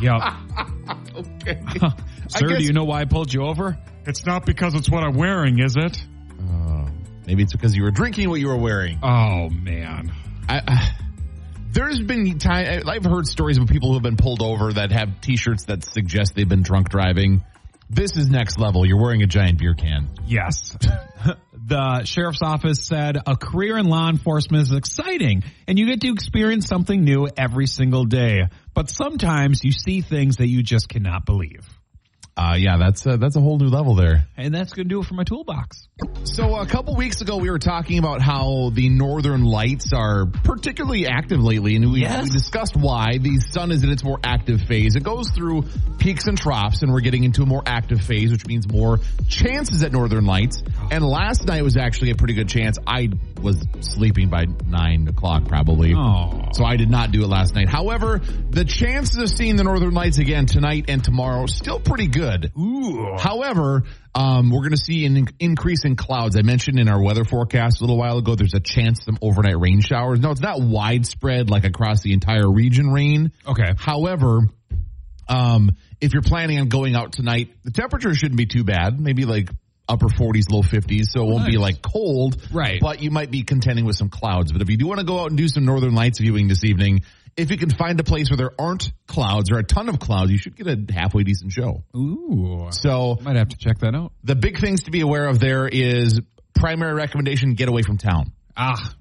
yep. 0.00 0.22
Okay. 1.14 1.60
Sir, 2.28 2.46
guess- 2.48 2.58
do 2.60 2.64
you 2.64 2.72
know 2.72 2.84
why 2.84 3.02
I 3.02 3.04
pulled 3.04 3.30
you 3.30 3.42
over? 3.42 3.76
It's 4.06 4.24
not 4.24 4.46
because 4.46 4.74
it's 4.74 4.88
what 4.88 5.02
I'm 5.02 5.14
wearing, 5.14 5.58
is 5.58 5.74
it? 5.76 5.98
Uh, 6.40 6.88
maybe 7.26 7.42
it's 7.42 7.52
because 7.52 7.74
you 7.74 7.82
were 7.82 7.90
drinking 7.90 8.28
what 8.30 8.40
you 8.40 8.48
were 8.48 8.56
wearing. 8.56 8.98
Oh 9.02 9.48
man. 9.50 10.12
I, 10.48 10.62
I, 10.66 10.90
there's 11.72 12.00
been 12.00 12.38
time 12.38 12.82
I've 12.86 13.04
heard 13.04 13.26
stories 13.26 13.58
of 13.58 13.66
people 13.66 13.88
who 13.88 13.94
have 13.94 14.02
been 14.02 14.16
pulled 14.16 14.42
over 14.42 14.72
that 14.74 14.92
have 14.92 15.20
T-shirts 15.20 15.64
that 15.64 15.84
suggest 15.84 16.34
they've 16.36 16.48
been 16.48 16.62
drunk 16.62 16.88
driving. 16.88 17.44
This 17.90 18.16
is 18.16 18.28
next 18.30 18.58
level. 18.58 18.86
You're 18.86 19.00
wearing 19.00 19.22
a 19.22 19.26
giant 19.26 19.58
beer 19.58 19.74
can. 19.74 20.08
Yes. 20.26 20.76
the 21.66 22.04
sheriff's 22.04 22.42
office 22.42 22.86
said 22.86 23.18
a 23.26 23.36
career 23.36 23.76
in 23.76 23.86
law 23.86 24.08
enforcement 24.08 24.62
is 24.62 24.72
exciting 24.72 25.42
and 25.66 25.78
you 25.78 25.86
get 25.86 26.00
to 26.02 26.12
experience 26.12 26.66
something 26.66 27.02
new 27.02 27.28
every 27.36 27.66
single 27.66 28.04
day. 28.04 28.44
But 28.72 28.88
sometimes 28.88 29.64
you 29.64 29.72
see 29.72 30.00
things 30.00 30.36
that 30.36 30.48
you 30.48 30.62
just 30.62 30.88
cannot 30.88 31.26
believe. 31.26 31.66
Uh, 32.38 32.54
yeah, 32.58 32.76
that's 32.76 33.06
a, 33.06 33.16
that's 33.16 33.34
a 33.36 33.40
whole 33.40 33.58
new 33.58 33.68
level 33.68 33.94
there. 33.94 34.26
And 34.36 34.54
that's 34.54 34.74
going 34.74 34.86
to 34.86 34.94
do 34.94 35.00
it 35.00 35.06
for 35.06 35.14
my 35.14 35.24
toolbox. 35.24 35.88
So 36.24 36.56
a 36.56 36.66
couple 36.66 36.94
weeks 36.94 37.22
ago, 37.22 37.38
we 37.38 37.48
were 37.48 37.58
talking 37.58 37.98
about 37.98 38.20
how 38.20 38.70
the 38.74 38.90
northern 38.90 39.42
lights 39.42 39.94
are 39.94 40.26
particularly 40.26 41.06
active 41.06 41.40
lately, 41.40 41.76
and 41.76 41.90
we, 41.90 42.02
Yes. 42.02 42.24
we 42.24 42.30
discussed 42.30 42.76
why 42.76 43.16
the 43.16 43.38
sun 43.40 43.72
is 43.72 43.82
in 43.84 43.88
its 43.90 44.04
more 44.04 44.20
active 44.22 44.60
phase. 44.60 44.96
It 44.96 45.02
goes 45.02 45.30
through 45.30 45.62
peaks 45.98 46.26
and 46.26 46.36
troughs, 46.36 46.82
and 46.82 46.92
we're 46.92 47.00
getting 47.00 47.24
into 47.24 47.42
a 47.42 47.46
more 47.46 47.62
active 47.64 48.02
phase, 48.02 48.30
which 48.30 48.46
means 48.46 48.70
more 48.70 48.98
chances 49.28 49.82
at 49.82 49.92
northern 49.92 50.26
lights. 50.26 50.62
And 50.90 51.02
last 51.02 51.46
night 51.46 51.62
was 51.62 51.78
actually 51.78 52.10
a 52.10 52.16
pretty 52.16 52.34
good 52.34 52.50
chance. 52.50 52.76
I 52.86 53.08
was 53.40 53.64
sleeping 53.80 54.28
by 54.28 54.44
nine 54.66 55.08
o'clock, 55.08 55.46
probably. 55.48 55.94
Oh. 55.96 56.48
So 56.52 56.64
I 56.66 56.76
did 56.76 56.90
not 56.90 57.12
do 57.12 57.22
it 57.22 57.28
last 57.28 57.54
night. 57.54 57.70
However, 57.70 58.20
the 58.50 58.64
chances 58.66 59.16
of 59.16 59.30
seeing 59.30 59.56
the 59.56 59.64
northern 59.64 59.94
lights 59.94 60.18
again 60.18 60.44
tonight 60.44 60.86
and 60.88 61.02
tomorrow 61.02 61.46
still 61.46 61.80
pretty 61.80 62.08
good. 62.08 62.25
Ooh. 62.58 63.16
However, 63.18 63.84
um, 64.14 64.50
we're 64.50 64.60
going 64.62 64.72
to 64.72 64.76
see 64.76 65.06
an 65.06 65.16
in- 65.16 65.28
increase 65.38 65.84
in 65.84 65.96
clouds. 65.96 66.36
I 66.36 66.42
mentioned 66.42 66.78
in 66.78 66.88
our 66.88 67.02
weather 67.02 67.24
forecast 67.24 67.80
a 67.80 67.84
little 67.84 67.98
while 67.98 68.18
ago, 68.18 68.34
there's 68.34 68.54
a 68.54 68.60
chance 68.60 69.04
some 69.04 69.18
overnight 69.22 69.58
rain 69.58 69.80
showers. 69.80 70.20
No, 70.20 70.30
it's 70.30 70.40
not 70.40 70.60
widespread 70.60 71.50
like 71.50 71.64
across 71.64 72.02
the 72.02 72.12
entire 72.12 72.50
region 72.50 72.88
rain. 72.88 73.32
Okay. 73.46 73.72
However, 73.78 74.40
um, 75.28 75.70
if 76.00 76.12
you're 76.12 76.22
planning 76.22 76.58
on 76.58 76.68
going 76.68 76.94
out 76.94 77.12
tonight, 77.12 77.50
the 77.64 77.70
temperature 77.70 78.14
shouldn't 78.14 78.38
be 78.38 78.46
too 78.46 78.64
bad. 78.64 79.00
Maybe 79.00 79.24
like 79.24 79.50
upper 79.88 80.06
40s, 80.06 80.50
low 80.50 80.62
50s. 80.62 81.04
So 81.10 81.22
it 81.22 81.30
won't 81.30 81.46
be 81.46 81.58
like 81.58 81.82
cold. 81.82 82.40
Right. 82.52 82.80
But 82.80 83.02
you 83.02 83.10
might 83.10 83.30
be 83.30 83.42
contending 83.42 83.84
with 83.84 83.96
some 83.96 84.08
clouds. 84.08 84.52
But 84.52 84.62
if 84.62 84.70
you 84.70 84.76
do 84.76 84.86
want 84.86 85.00
to 85.00 85.06
go 85.06 85.20
out 85.20 85.28
and 85.28 85.36
do 85.36 85.48
some 85.48 85.64
northern 85.64 85.94
lights 85.94 86.18
viewing 86.18 86.48
this 86.48 86.64
evening, 86.64 87.02
if 87.36 87.50
you 87.50 87.56
can 87.56 87.70
find 87.70 88.00
a 88.00 88.04
place 88.04 88.30
where 88.30 88.36
there 88.36 88.52
aren't 88.58 88.92
clouds 89.06 89.50
or 89.50 89.58
a 89.58 89.62
ton 89.62 89.88
of 89.88 89.98
clouds, 89.98 90.30
you 90.30 90.38
should 90.38 90.56
get 90.56 90.66
a 90.66 90.78
halfway 90.92 91.22
decent 91.22 91.52
show. 91.52 91.84
Ooh. 91.94 92.68
So 92.70 93.18
Might 93.20 93.36
have 93.36 93.48
to 93.50 93.56
check 93.58 93.78
that 93.80 93.94
out. 93.94 94.12
the 94.24 94.34
big 94.34 94.58
things 94.58 94.84
to 94.84 94.90
be 94.90 95.00
aware 95.00 95.26
of 95.26 95.38
there 95.38 95.68
is 95.68 96.20
primary 96.54 96.94
recommendation: 96.94 97.54
get 97.54 97.68
away 97.68 97.82
from 97.82 97.98
town. 97.98 98.32
Ah. 98.56 98.92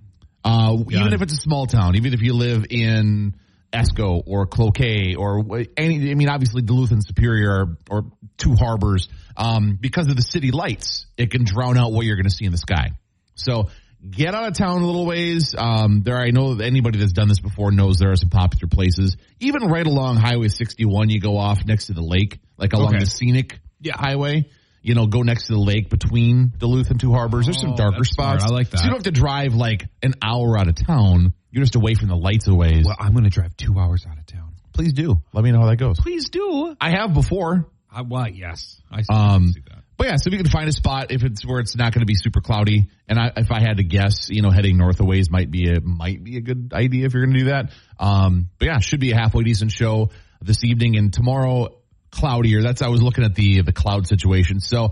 Uh, 0.44 0.78
even 0.92 1.14
if 1.14 1.22
it's 1.24 1.34
a 1.34 1.38
small 1.42 1.66
town, 1.66 1.96
even 1.96 2.14
if 2.14 2.22
you 2.22 2.34
live 2.34 2.66
in 2.70 3.36
Esko 3.74 4.22
or 4.28 4.46
Cloquet 4.46 5.16
or 5.16 5.44
any, 5.76 6.12
I 6.12 6.14
mean, 6.14 6.30
obviously 6.30 6.62
Duluth 6.62 6.92
and 6.92 7.04
Superior 7.04 7.66
or 7.90 8.04
two 8.38 8.54
harbors, 8.54 9.10
um, 9.38 9.76
because 9.82 10.08
of 10.08 10.16
the 10.16 10.22
city 10.22 10.52
lights, 10.52 11.08
it 11.18 11.32
can 11.32 11.46
drown 11.46 11.78
out 11.80 11.92
what 11.94 12.06
you're 12.06 12.16
going 12.16 12.30
to 12.30 12.36
see 12.36 12.46
in 12.46 12.52
the 12.52 12.60
sky. 12.60 12.92
So 13.34 13.70
get 14.10 14.34
out 14.36 14.48
of 14.48 14.54
town 14.54 14.82
a 14.82 14.86
little 14.86 15.06
ways. 15.06 15.56
Um, 15.58 16.02
there, 16.04 16.18
I 16.18 16.30
know 16.32 16.56
that 16.56 16.66
anybody 16.66 17.00
that's 17.00 17.14
done 17.14 17.28
this 17.28 17.40
before 17.40 17.72
knows 17.72 17.98
there 17.98 18.12
are 18.12 18.16
some 18.16 18.30
popular 18.30 18.68
places. 18.70 19.18
Even 19.40 19.64
right 19.68 19.86
along 19.86 20.18
Highway 20.18 20.48
61, 20.50 21.10
you 21.10 21.20
go 21.20 21.38
off 21.38 21.66
next 21.66 21.88
to 21.88 21.94
the 21.94 22.02
lake, 22.04 22.40
like 22.58 22.74
along 22.74 22.96
Okay. 22.96 23.00
the 23.00 23.06
scenic 23.10 23.60
Yeah. 23.82 23.98
highway. 23.98 24.50
You 24.82 24.94
know, 24.94 25.08
go 25.08 25.24
next 25.24 25.48
to 25.48 25.54
the 25.54 25.60
lake 25.60 25.90
between 25.90 26.54
Duluth 26.58 26.92
and 26.92 27.00
Two 27.00 27.12
Harbors. 27.12 27.46
There's 27.46 27.60
some 27.60 27.72
Oh, 27.72 27.76
darker 27.76 27.98
that's 28.00 28.12
smart. 28.14 28.42
spots. 28.42 28.52
I 28.52 28.54
like 28.54 28.70
that. 28.70 28.78
So 28.80 28.84
you 28.84 28.90
don't 28.92 28.98
have 29.04 29.14
to 29.14 29.20
drive 29.20 29.56
like 29.56 29.88
an 30.04 30.14
hour 30.22 30.58
out 30.60 30.68
of 30.68 30.76
town. 30.76 31.34
you're 31.52 31.64
just 31.64 31.76
away 31.76 31.94
from 31.96 32.10
the 32.10 32.18
lights 32.18 32.48
a 32.48 32.54
ways. 32.54 32.84
Well, 32.86 32.98
I'm 33.00 33.14
going 33.14 33.24
to 33.24 33.30
drive 33.30 33.56
two 33.56 33.80
hours 33.80 34.06
out 34.10 34.18
of 34.18 34.26
town. 34.26 34.52
please 34.74 34.92
do. 34.92 35.22
Let 35.32 35.44
me 35.46 35.52
know 35.52 35.60
how 35.62 35.68
that 35.68 35.78
goes. 35.78 35.98
Please 35.98 36.30
do. 36.30 36.76
I 36.82 36.90
have 36.92 37.14
before. 37.14 37.66
I, 37.90 38.02
well, 38.02 38.28
yes. 38.30 38.82
I 38.92 39.04
see, 39.04 39.08
Um, 39.14 39.48
see 39.54 39.62
that. 39.70 39.75
But 39.98 40.08
yeah, 40.08 40.16
so 40.18 40.28
if 40.28 40.34
you 40.34 40.40
can 40.40 40.50
find 40.50 40.68
a 40.68 40.74
spot 40.74 41.12
if 41.12 41.24
it's 41.24 41.46
where 41.46 41.60
it's 41.60 41.76
not 41.76 41.94
going 41.94 42.02
to 42.02 42.06
be 42.06 42.16
super 42.16 42.42
cloudy, 42.42 42.90
and 43.08 43.18
I, 43.18 43.32
if 43.38 43.52
I 43.52 43.62
had 43.62 43.78
to 43.78 43.84
guess, 43.84 44.30
you 44.30 44.42
know, 44.42 44.52
heading 44.52 44.78
north 44.78 45.00
a 45.00 45.06
ways 45.06 45.30
might 45.30 45.50
be 45.50 45.70
a 45.70 45.80
might 45.82 46.24
be 46.24 46.38
a 46.38 46.42
good 46.42 46.74
idea 46.74 47.06
if 47.06 47.14
you're 47.14 47.26
going 47.26 47.34
to 47.34 47.40
do 47.40 47.46
that. 47.50 47.72
Um, 48.00 48.50
but 48.60 48.66
yeah, 48.66 48.80
should 48.80 49.00
be 49.00 49.12
a 49.12 49.16
halfway 49.16 49.44
decent 49.44 49.72
show 49.72 50.10
this 50.42 50.64
evening 50.64 50.98
and 50.98 51.14
tomorrow 51.14 51.78
cloudier. 52.12 52.62
That's 52.62 52.82
I 52.82 52.90
was 52.90 53.02
looking 53.02 53.24
at 53.24 53.36
the 53.36 53.62
the 53.62 53.74
cloud 53.74 54.08
situation. 54.08 54.60
So 54.60 54.92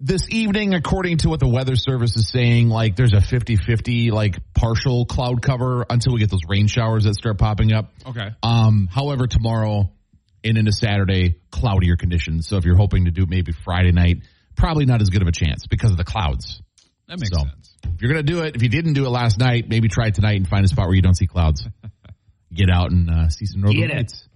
this 0.00 0.28
evening, 0.30 0.74
according 0.74 1.18
to 1.18 1.28
what 1.28 1.40
the 1.40 1.48
weather 1.48 1.74
service 1.74 2.16
is 2.16 2.28
saying, 2.28 2.68
like 2.68 2.94
there's 2.96 3.14
a 3.14 3.16
50-50 3.16 4.12
like 4.12 4.36
partial 4.54 5.06
cloud 5.06 5.42
cover 5.42 5.84
until 5.90 6.12
we 6.12 6.20
get 6.20 6.30
those 6.30 6.44
rain 6.48 6.68
showers 6.68 7.04
that 7.04 7.14
start 7.14 7.38
popping 7.38 7.72
up. 7.72 7.90
Okay. 8.06 8.28
Um, 8.42 8.88
however, 8.90 9.26
tomorrow 9.26 9.90
and 10.44 10.56
into 10.58 10.72
Saturday, 10.72 11.36
cloudier 11.50 11.96
conditions. 11.96 12.46
So 12.48 12.56
if 12.56 12.64
you're 12.64 12.76
hoping 12.76 13.06
to 13.06 13.10
do 13.10 13.26
maybe 13.26 13.52
Friday 13.52 13.92
night, 13.92 14.18
probably 14.56 14.86
not 14.86 15.00
as 15.02 15.10
good 15.10 15.22
of 15.22 15.28
a 15.28 15.32
chance 15.32 15.66
because 15.66 15.90
of 15.90 15.96
the 15.96 16.04
clouds. 16.04 16.60
That 17.08 17.18
makes 17.20 17.30
So 17.32 17.40
sense. 17.40 17.76
if 17.94 18.02
you're 18.02 18.12
going 18.12 18.24
to 18.24 18.32
do 18.32 18.42
it, 18.42 18.54
if 18.56 18.62
you 18.62 18.68
didn't 18.68 18.92
do 18.94 19.06
it 19.06 19.10
last 19.10 19.38
night, 19.38 19.68
maybe 19.68 19.88
try 19.88 20.08
it 20.08 20.14
tonight 20.14 20.36
and 20.36 20.46
find 20.48 20.64
a 20.64 20.68
spot 20.68 20.86
where 20.86 20.94
you 20.94 21.02
don't 21.02 21.16
see 21.16 21.26
clouds. 21.26 21.66
Get 22.54 22.70
out 22.70 22.90
and 22.92 23.10
uh, 23.10 23.28
see 23.28 23.44
some 23.46 23.60
northern 23.60 23.88
lights. 23.88 24.26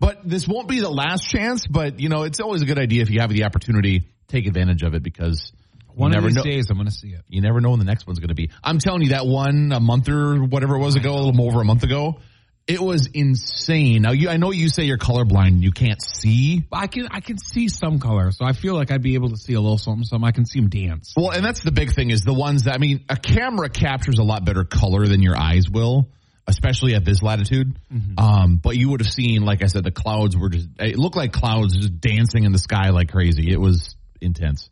But 0.00 0.28
this 0.28 0.48
won't 0.48 0.66
be 0.68 0.80
the 0.80 0.90
last 0.90 1.28
chance. 1.28 1.66
But 1.66 2.00
you 2.00 2.08
know, 2.08 2.22
it's 2.24 2.40
always 2.40 2.62
a 2.62 2.66
good 2.66 2.78
idea 2.78 3.02
if 3.02 3.10
you 3.10 3.20
have 3.20 3.30
the 3.30 3.44
opportunity, 3.44 4.08
take 4.28 4.46
advantage 4.46 4.82
of 4.82 4.94
it 4.94 5.02
because 5.02 5.52
One 5.94 6.10
you 6.12 6.18
of 6.18 6.22
never 6.24 6.28
these 6.28 6.36
know. 6.36 6.42
days, 6.42 6.70
I'm 6.70 6.76
going 6.76 6.88
to 6.88 6.92
see 6.92 7.08
it. 7.10 7.20
You 7.28 7.42
never 7.42 7.60
know 7.60 7.70
when 7.70 7.78
the 7.78 7.84
next 7.84 8.06
one's 8.06 8.18
going 8.18 8.28
to 8.30 8.34
be. 8.34 8.50
I'm 8.64 8.78
telling 8.78 9.02
you 9.02 9.10
that 9.10 9.26
one 9.26 9.72
a 9.72 9.78
month 9.80 10.08
or 10.08 10.38
whatever 10.42 10.74
it 10.76 10.80
was 10.80 10.96
ago, 10.96 11.12
a 11.12 11.16
little 11.16 11.32
more 11.32 11.50
over 11.52 11.60
a 11.60 11.64
month 11.64 11.82
ago. 11.84 12.18
It 12.66 12.80
was 12.80 13.08
insane. 13.12 14.02
Now 14.02 14.12
you, 14.12 14.28
I 14.28 14.36
know 14.36 14.52
you 14.52 14.68
say 14.68 14.84
you're 14.84 14.98
colorblind 14.98 15.48
and 15.48 15.64
you 15.64 15.72
can't 15.72 16.00
see. 16.00 16.64
I 16.70 16.86
can 16.86 17.08
I 17.10 17.20
can 17.20 17.36
see 17.38 17.68
some 17.68 17.98
color, 17.98 18.30
so 18.30 18.44
I 18.44 18.52
feel 18.52 18.74
like 18.74 18.92
I'd 18.92 19.02
be 19.02 19.14
able 19.14 19.30
to 19.30 19.36
see 19.36 19.54
a 19.54 19.60
little 19.60 19.78
something. 19.78 20.04
Something 20.04 20.26
I 20.28 20.30
can 20.30 20.46
see 20.46 20.60
them 20.60 20.68
dance. 20.68 21.14
Well, 21.16 21.30
and 21.30 21.44
that's 21.44 21.62
the 21.62 21.72
big 21.72 21.94
thing 21.94 22.10
is 22.10 22.22
the 22.22 22.34
ones 22.34 22.64
that, 22.64 22.74
I 22.74 22.78
mean, 22.78 23.04
a 23.08 23.16
camera 23.16 23.68
captures 23.68 24.18
a 24.18 24.22
lot 24.22 24.44
better 24.44 24.62
color 24.64 25.06
than 25.08 25.20
your 25.20 25.36
eyes 25.36 25.68
will, 25.68 26.10
especially 26.46 26.94
at 26.94 27.04
this 27.04 27.22
latitude. 27.22 27.76
Um, 28.18 28.58
but 28.62 28.76
you 28.76 28.90
would 28.90 29.00
have 29.00 29.12
seen, 29.12 29.42
like 29.42 29.64
I 29.64 29.66
said, 29.66 29.82
the 29.82 29.90
clouds 29.90 30.36
were 30.36 30.50
just, 30.50 30.68
it 30.78 30.96
looked 30.96 31.16
like 31.16 31.32
clouds 31.32 31.76
just 31.76 32.00
dancing 32.00 32.44
in 32.44 32.52
the 32.52 32.58
sky 32.58 32.90
like 32.90 33.10
crazy. 33.10 33.50
It 33.50 33.60
was 33.60 33.96
intense. 34.20 34.70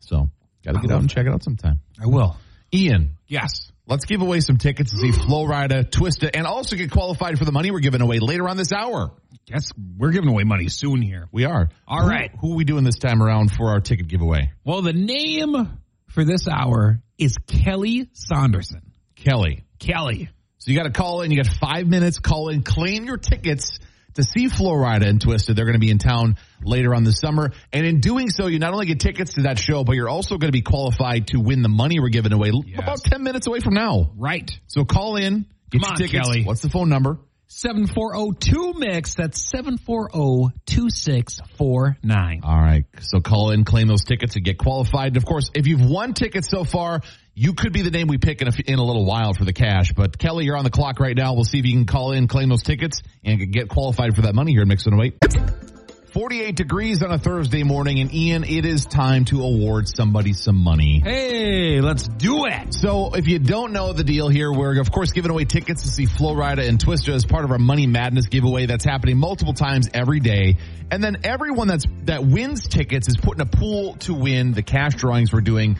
So, 0.00 0.28
gotta 0.64 0.80
get 0.80 0.90
out 0.90 1.00
and 1.00 1.10
check 1.10 1.26
it 1.26 1.32
out 1.32 1.44
sometime. 1.44 1.80
I 2.02 2.06
will. 2.06 2.36
Ian, 2.72 3.16
Yes. 3.28 3.70
Let's 3.88 4.04
give 4.04 4.20
away 4.20 4.40
some 4.40 4.58
tickets 4.58 4.90
to 4.90 4.98
see 4.98 5.12
Flo 5.12 5.46
Rida, 5.46 5.88
Twista, 5.88 6.28
and 6.34 6.46
also 6.46 6.76
get 6.76 6.90
qualified 6.90 7.38
for 7.38 7.46
the 7.46 7.52
money 7.52 7.70
we're 7.70 7.80
giving 7.80 8.02
away 8.02 8.18
later 8.18 8.46
on 8.46 8.58
this 8.58 8.70
hour. 8.70 9.12
Guess 9.46 9.70
we're 9.96 10.10
giving 10.12 10.28
away 10.28 10.44
money 10.44 10.68
soon 10.68 11.00
here. 11.00 11.26
We 11.32 11.46
are. 11.46 11.70
All 11.86 12.02
Who- 12.02 12.08
right. 12.10 12.30
Who 12.40 12.52
are 12.52 12.56
we 12.56 12.64
doing 12.64 12.84
this 12.84 12.98
time 12.98 13.22
around 13.22 13.50
for 13.50 13.70
our 13.70 13.80
ticket 13.80 14.06
giveaway? 14.08 14.52
Well, 14.62 14.82
the 14.82 14.92
name 14.92 15.80
for 16.08 16.22
this 16.24 16.46
hour 16.48 17.00
is 17.16 17.34
Kelly 17.46 18.10
Saunderson. 18.12 18.92
Kelly. 19.16 19.64
Kelly. 19.78 20.28
So 20.58 20.70
you 20.70 20.76
got 20.76 20.84
to 20.84 20.90
call 20.90 21.22
in. 21.22 21.30
You 21.30 21.42
got 21.42 21.50
five 21.52 21.86
minutes. 21.86 22.18
Call 22.18 22.50
in. 22.50 22.62
Claim 22.62 23.04
your 23.06 23.16
tickets 23.16 23.78
to 24.18 24.24
see 24.24 24.48
Flo 24.48 24.72
Rida 24.72 25.06
and 25.08 25.20
Twista. 25.20 25.54
They're 25.54 25.64
going 25.64 25.74
to 25.74 25.78
be 25.80 25.90
in 25.90 25.98
town 25.98 26.36
later 26.62 26.94
on 26.94 27.04
this 27.04 27.18
summer. 27.20 27.52
And 27.72 27.86
in 27.86 28.00
doing 28.00 28.28
so, 28.30 28.46
you 28.46 28.58
not 28.58 28.72
only 28.72 28.86
get 28.86 29.00
tickets 29.00 29.34
to 29.34 29.42
that 29.42 29.58
show, 29.58 29.84
but 29.84 29.92
you're 29.96 30.08
also 30.08 30.36
going 30.38 30.48
to 30.48 30.56
be 30.56 30.62
qualified 30.62 31.28
to 31.28 31.38
win 31.40 31.62
the 31.62 31.68
money 31.68 31.98
we're 32.00 32.08
giving 32.10 32.32
away 32.32 32.50
Yes. 32.66 32.78
about 32.82 32.98
10 33.04 33.22
minutes 33.22 33.46
away 33.46 33.60
from 33.60 33.74
now. 33.74 34.10
Right. 34.16 34.50
So 34.66 34.84
call 34.84 35.16
in. 35.16 35.46
Get 35.70 35.80
Come 35.80 35.80
your 35.82 35.90
on, 35.90 35.96
tickets. 35.96 36.28
Kelly. 36.28 36.44
What's 36.44 36.62
the 36.62 36.70
phone 36.70 36.88
number? 36.88 37.18
7402 37.48 38.74
mix. 38.78 39.14
That's 39.14 39.50
740-2649. 39.52 42.44
All 42.44 42.58
right. 42.58 42.84
So 43.00 43.20
call 43.20 43.50
in, 43.50 43.64
claim 43.64 43.88
those 43.88 44.04
tickets, 44.04 44.36
and 44.36 44.44
get 44.44 44.58
qualified. 44.58 45.08
And 45.08 45.16
of 45.16 45.24
course, 45.24 45.50
if 45.54 45.66
you've 45.66 45.84
won 45.84 46.14
tickets 46.14 46.48
so 46.50 46.62
far, 46.64 47.00
you 47.34 47.54
could 47.54 47.72
be 47.72 47.82
the 47.82 47.90
name 47.90 48.06
we 48.08 48.18
pick 48.18 48.42
in 48.42 48.48
a, 48.48 48.52
in 48.66 48.78
a 48.78 48.84
little 48.84 49.06
while 49.06 49.32
for 49.32 49.44
the 49.44 49.52
cash. 49.52 49.92
But 49.92 50.18
Kelly, 50.18 50.44
you're 50.44 50.56
on 50.56 50.64
the 50.64 50.70
clock 50.70 51.00
right 51.00 51.16
now. 51.16 51.34
We'll 51.34 51.44
see 51.44 51.58
if 51.58 51.66
you 51.66 51.72
can 51.72 51.86
call 51.86 52.12
in, 52.12 52.28
claim 52.28 52.48
those 52.48 52.62
tickets, 52.62 53.02
and 53.24 53.52
get 53.52 53.68
qualified 53.68 54.14
for 54.14 54.22
that 54.22 54.34
money 54.34 54.52
here 54.52 54.62
in 54.62 54.68
Mix 54.68 54.86
108. 54.86 55.57
48 56.18 56.56
degrees 56.56 57.00
on 57.04 57.12
a 57.12 57.18
Thursday 57.18 57.62
morning, 57.62 58.00
and 58.00 58.12
Ian, 58.12 58.42
it 58.42 58.64
is 58.64 58.86
time 58.86 59.24
to 59.26 59.40
award 59.44 59.86
somebody 59.86 60.32
some 60.32 60.56
money. 60.56 60.98
Hey, 60.98 61.80
let's 61.80 62.08
do 62.08 62.46
it. 62.46 62.74
So, 62.74 63.14
if 63.14 63.28
you 63.28 63.38
don't 63.38 63.72
know 63.72 63.92
the 63.92 64.02
deal 64.02 64.28
here, 64.28 64.52
we're 64.52 64.80
of 64.80 64.90
course 64.90 65.12
giving 65.12 65.30
away 65.30 65.44
tickets 65.44 65.82
to 65.82 65.88
see 65.88 66.06
Flo 66.06 66.34
Rida 66.34 66.68
and 66.68 66.80
Twista 66.80 67.14
as 67.14 67.24
part 67.24 67.44
of 67.44 67.52
our 67.52 67.58
Money 67.58 67.86
Madness 67.86 68.26
giveaway 68.26 68.66
that's 68.66 68.84
happening 68.84 69.16
multiple 69.16 69.54
times 69.54 69.90
every 69.94 70.18
day. 70.18 70.56
And 70.90 71.04
then 71.04 71.18
everyone 71.22 71.68
that's 71.68 71.84
that 72.06 72.24
wins 72.24 72.66
tickets 72.66 73.06
is 73.06 73.16
put 73.16 73.36
in 73.36 73.40
a 73.40 73.46
pool 73.46 73.94
to 74.00 74.12
win 74.12 74.54
the 74.54 74.62
cash 74.62 74.96
drawings 74.96 75.32
we're 75.32 75.40
doing 75.40 75.76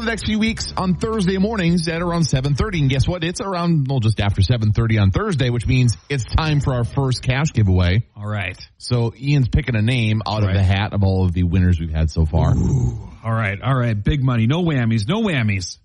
for 0.00 0.06
the 0.06 0.12
next 0.12 0.24
few 0.24 0.38
weeks 0.38 0.72
on 0.78 0.94
Thursday 0.94 1.36
mornings 1.36 1.86
at 1.86 2.00
around 2.00 2.22
7:30. 2.22 2.80
And 2.80 2.90
guess 2.90 3.06
what? 3.06 3.22
It's 3.22 3.40
around 3.40 3.86
well 3.88 4.00
just 4.00 4.18
after 4.18 4.40
7:30 4.40 4.98
on 4.98 5.10
Thursday, 5.10 5.50
which 5.50 5.66
means 5.66 5.96
it's 6.08 6.24
time 6.24 6.60
for 6.60 6.72
our 6.72 6.84
first 6.84 7.22
cash 7.22 7.52
giveaway. 7.52 8.06
All 8.16 8.26
right. 8.26 8.58
So 8.78 9.12
Ian's 9.14 9.48
picking 9.48 9.76
a 9.76 9.82
name 9.82 10.22
out 10.26 10.42
of 10.42 10.54
the 10.54 10.62
hat 10.62 10.94
of 10.94 11.02
all 11.02 11.26
of 11.26 11.32
the 11.32 11.42
winners 11.42 11.78
we've 11.78 11.90
had 11.90 12.10
so 12.10 12.24
far. 12.24 12.54
All 12.54 13.32
right. 13.32 13.60
All 13.62 13.76
right. 13.76 13.94
Big 14.02 14.24
money. 14.24 14.46
No 14.46 14.62
whammies. 14.62 15.06
No 15.06 15.20
whammies. 15.20 15.76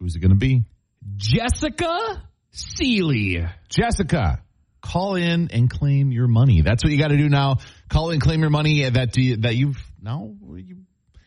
Who's 0.00 0.16
it 0.16 0.18
going 0.18 0.32
to 0.32 0.36
be? 0.36 0.64
Jessica 1.16 2.24
Seeley. 2.50 3.46
Jessica, 3.68 4.42
call 4.80 5.14
in 5.14 5.50
and 5.52 5.70
claim 5.70 6.10
your 6.10 6.26
money. 6.26 6.62
That's 6.62 6.82
what 6.82 6.92
you 6.92 6.98
got 6.98 7.08
to 7.08 7.16
do 7.16 7.28
now. 7.28 7.58
Call 7.88 8.10
in, 8.10 8.18
claim 8.18 8.40
your 8.40 8.50
money 8.50 8.88
that 8.88 9.16
you, 9.16 9.36
that 9.38 9.54
you've 9.54 9.78
now 10.02 10.34
you, 10.56 10.78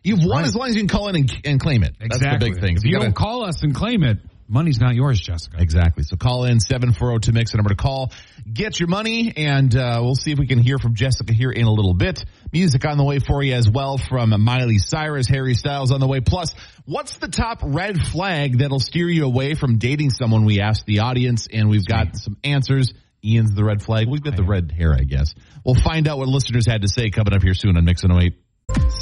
you've 0.07 0.19
won 0.19 0.29
right. 0.39 0.45
as 0.45 0.55
long 0.55 0.69
as 0.69 0.75
you 0.75 0.81
can 0.81 0.87
call 0.87 1.07
in 1.09 1.15
and, 1.15 1.41
and 1.45 1.59
claim 1.59 1.83
it. 1.83 1.95
That's 1.99 2.19
the 2.19 2.37
big 2.39 2.59
thing. 2.59 2.75
If 2.75 2.81
So 2.81 2.87
you 2.87 2.93
gotta- 2.93 3.05
don't 3.05 3.15
call 3.15 3.43
us 3.45 3.61
and 3.63 3.75
claim 3.75 4.03
it, 4.03 4.17
money's 4.47 4.79
not 4.79 4.95
yours, 4.95 5.19
Jessica. 5.19 5.57
Exactly. 5.59 6.03
So 6.03 6.15
call 6.15 6.45
in 6.45 6.59
740 6.59 7.31
mix 7.33 7.51
the 7.51 7.57
number 7.57 7.69
to 7.69 7.75
call. 7.75 8.11
Get 8.51 8.79
your 8.79 8.87
money 8.87 9.33
and 9.35 9.75
uh, 9.75 9.99
we'll 10.01 10.15
see 10.15 10.31
if 10.31 10.39
we 10.39 10.47
can 10.47 10.59
hear 10.59 10.77
from 10.79 10.95
Jessica 10.95 11.33
here 11.33 11.51
in 11.51 11.65
a 11.65 11.71
little 11.71 11.93
bit. 11.93 12.23
Music 12.53 12.85
on 12.85 12.97
the 12.97 13.03
way 13.03 13.19
for 13.19 13.43
you 13.43 13.53
as 13.53 13.69
well 13.69 13.97
from 13.97 14.33
Miley 14.41 14.77
Cyrus, 14.77 15.27
Harry 15.27 15.53
Styles 15.53 15.91
on 15.91 15.99
the 15.99 16.07
way. 16.07 16.21
Plus, 16.21 16.55
what's 16.85 17.17
the 17.17 17.27
top 17.27 17.59
red 17.63 17.99
flag 18.01 18.59
that'll 18.59 18.79
steer 18.79 19.09
you 19.09 19.25
away 19.25 19.53
from 19.53 19.77
dating 19.77 20.11
someone? 20.11 20.45
We 20.45 20.61
asked 20.61 20.85
the 20.85 20.99
audience 20.99 21.47
and 21.51 21.69
we've 21.69 21.85
got 21.85 22.15
some 22.15 22.37
answers. 22.43 22.93
Ian's 23.25 23.53
the 23.53 23.65
red 23.65 23.81
flag. 23.81 24.07
We've 24.07 24.23
got 24.23 24.37
the 24.37 24.43
red 24.43 24.71
hair, 24.71 24.93
I 24.93 25.03
guess. 25.03 25.33
We'll 25.65 25.75
find 25.75 26.07
out 26.07 26.19
what 26.19 26.29
listeners 26.29 26.65
had 26.65 26.83
to 26.83 26.87
say 26.87 27.09
coming 27.09 27.33
up 27.33 27.43
here 27.43 27.55
soon 27.55 27.75
on 27.75 27.83
Mix 27.83 28.03
and 28.03 28.13
08. 28.13 28.35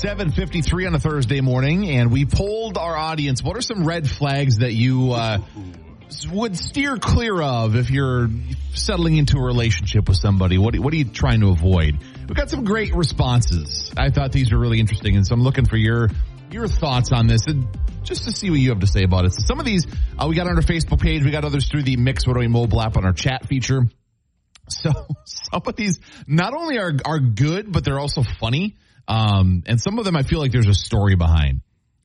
753 0.05 0.86
on 0.86 0.93
a 0.93 1.00
Thursday 1.00 1.41
morning, 1.41 1.89
and 1.89 2.12
we 2.12 2.25
polled 2.25 2.77
our 2.77 2.95
audience. 2.95 3.41
What 3.41 3.57
are 3.57 3.62
some 3.62 3.86
red 3.86 4.07
flags 4.07 4.57
that 4.57 4.74
you 4.74 5.13
uh, 5.13 5.39
would 6.31 6.57
steer 6.57 6.98
clear 6.98 7.41
of 7.41 7.75
if 7.75 7.89
you're 7.89 8.29
settling 8.74 9.17
into 9.17 9.38
a 9.38 9.41
relationship 9.41 10.07
with 10.07 10.17
somebody? 10.17 10.60
What, 10.60 10.77
what 10.77 10.93
are 10.93 10.98
you 10.98 11.05
trying 11.05 11.39
to 11.39 11.50
avoid? 11.50 11.98
We 12.27 12.36
got 12.36 12.51
some 12.51 12.65
great 12.65 12.93
responses. 12.93 13.91
I 13.98 14.12
thought 14.12 14.31
these 14.31 14.51
were 14.51 14.60
really 14.60 14.79
interesting, 14.79 15.15
and 15.15 15.25
so 15.25 15.34
I'm 15.34 15.41
looking 15.41 15.65
for 15.65 15.77
your 15.77 16.10
your 16.51 16.67
thoughts 16.67 17.12
on 17.12 17.25
this, 17.25 17.48
and 17.48 17.65
just 18.03 18.25
to 18.25 18.31
see 18.31 18.51
what 18.51 18.60
you 18.60 18.69
have 18.69 18.81
to 18.81 18.88
say 18.88 19.03
about 19.03 19.25
it. 19.25 19.34
So 19.34 19.39
some 19.48 19.60
of 19.60 19.65
these 19.65 19.88
uh, 20.19 20.27
we 20.27 20.36
got 20.36 20.48
on 20.48 20.55
our 20.55 20.62
Facebook 20.62 21.01
page. 21.01 21.24
We 21.24 21.31
got 21.31 21.45
others 21.45 21.67
through 21.67 21.84
the 21.84 21.98
Mix 21.98 22.27
What 22.27 22.38
mobile 22.48 22.79
app 22.79 22.95
on 22.98 23.05
our 23.05 23.13
chat 23.13 23.48
feature. 23.48 23.81
So 24.67 24.89
some 25.25 25.62
of 25.67 25.75
these 25.75 26.00
not 26.25 26.55
only 26.55 26.79
are 26.79 26.91
are 27.05 27.19
good, 27.19 27.72
but 27.72 27.86
they're 27.86 28.00
also 28.00 28.24
funny. 28.24 28.75
Um, 29.08 29.64
and 29.66 29.80
some 29.80 30.00
of 30.00 30.06
them 30.06 30.16
I 30.16 30.24
feel 30.24 30.40
like 30.40 30.52
there's 30.52 30.68
a 30.68 30.74
story 30.74 31.16
behind. 31.16 31.62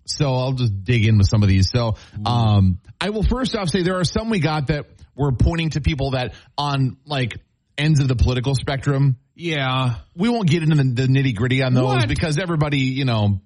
So 0.06 0.34
I'll 0.34 0.52
just 0.52 0.84
dig 0.84 1.06
in 1.06 1.18
with 1.18 1.28
some 1.28 1.42
of 1.42 1.48
these. 1.48 1.70
So 1.70 1.96
um, 2.26 2.78
I 3.00 3.10
will 3.10 3.22
first 3.22 3.54
off 3.54 3.68
say 3.68 3.82
there 3.82 3.98
are 3.98 4.04
some 4.04 4.28
we 4.28 4.40
got 4.40 4.66
that 4.68 4.86
were 5.14 5.32
pointing 5.32 5.70
to 5.70 5.80
people 5.80 6.12
that 6.12 6.34
on 6.58 6.96
like 7.06 7.38
ends 7.78 8.00
of 8.00 8.08
the 8.08 8.16
political 8.16 8.54
spectrum. 8.54 9.16
Yeah. 9.34 9.96
We 10.16 10.28
won't 10.28 10.48
get 10.48 10.62
into 10.62 10.76
the, 10.76 10.82
the 10.82 11.06
nitty 11.06 11.34
gritty 11.36 11.62
on 11.62 11.74
those 11.74 11.84
What? 11.84 12.08
because 12.08 12.38
everybody, 12.38 12.78
you 12.78 13.04
know, 13.04 13.40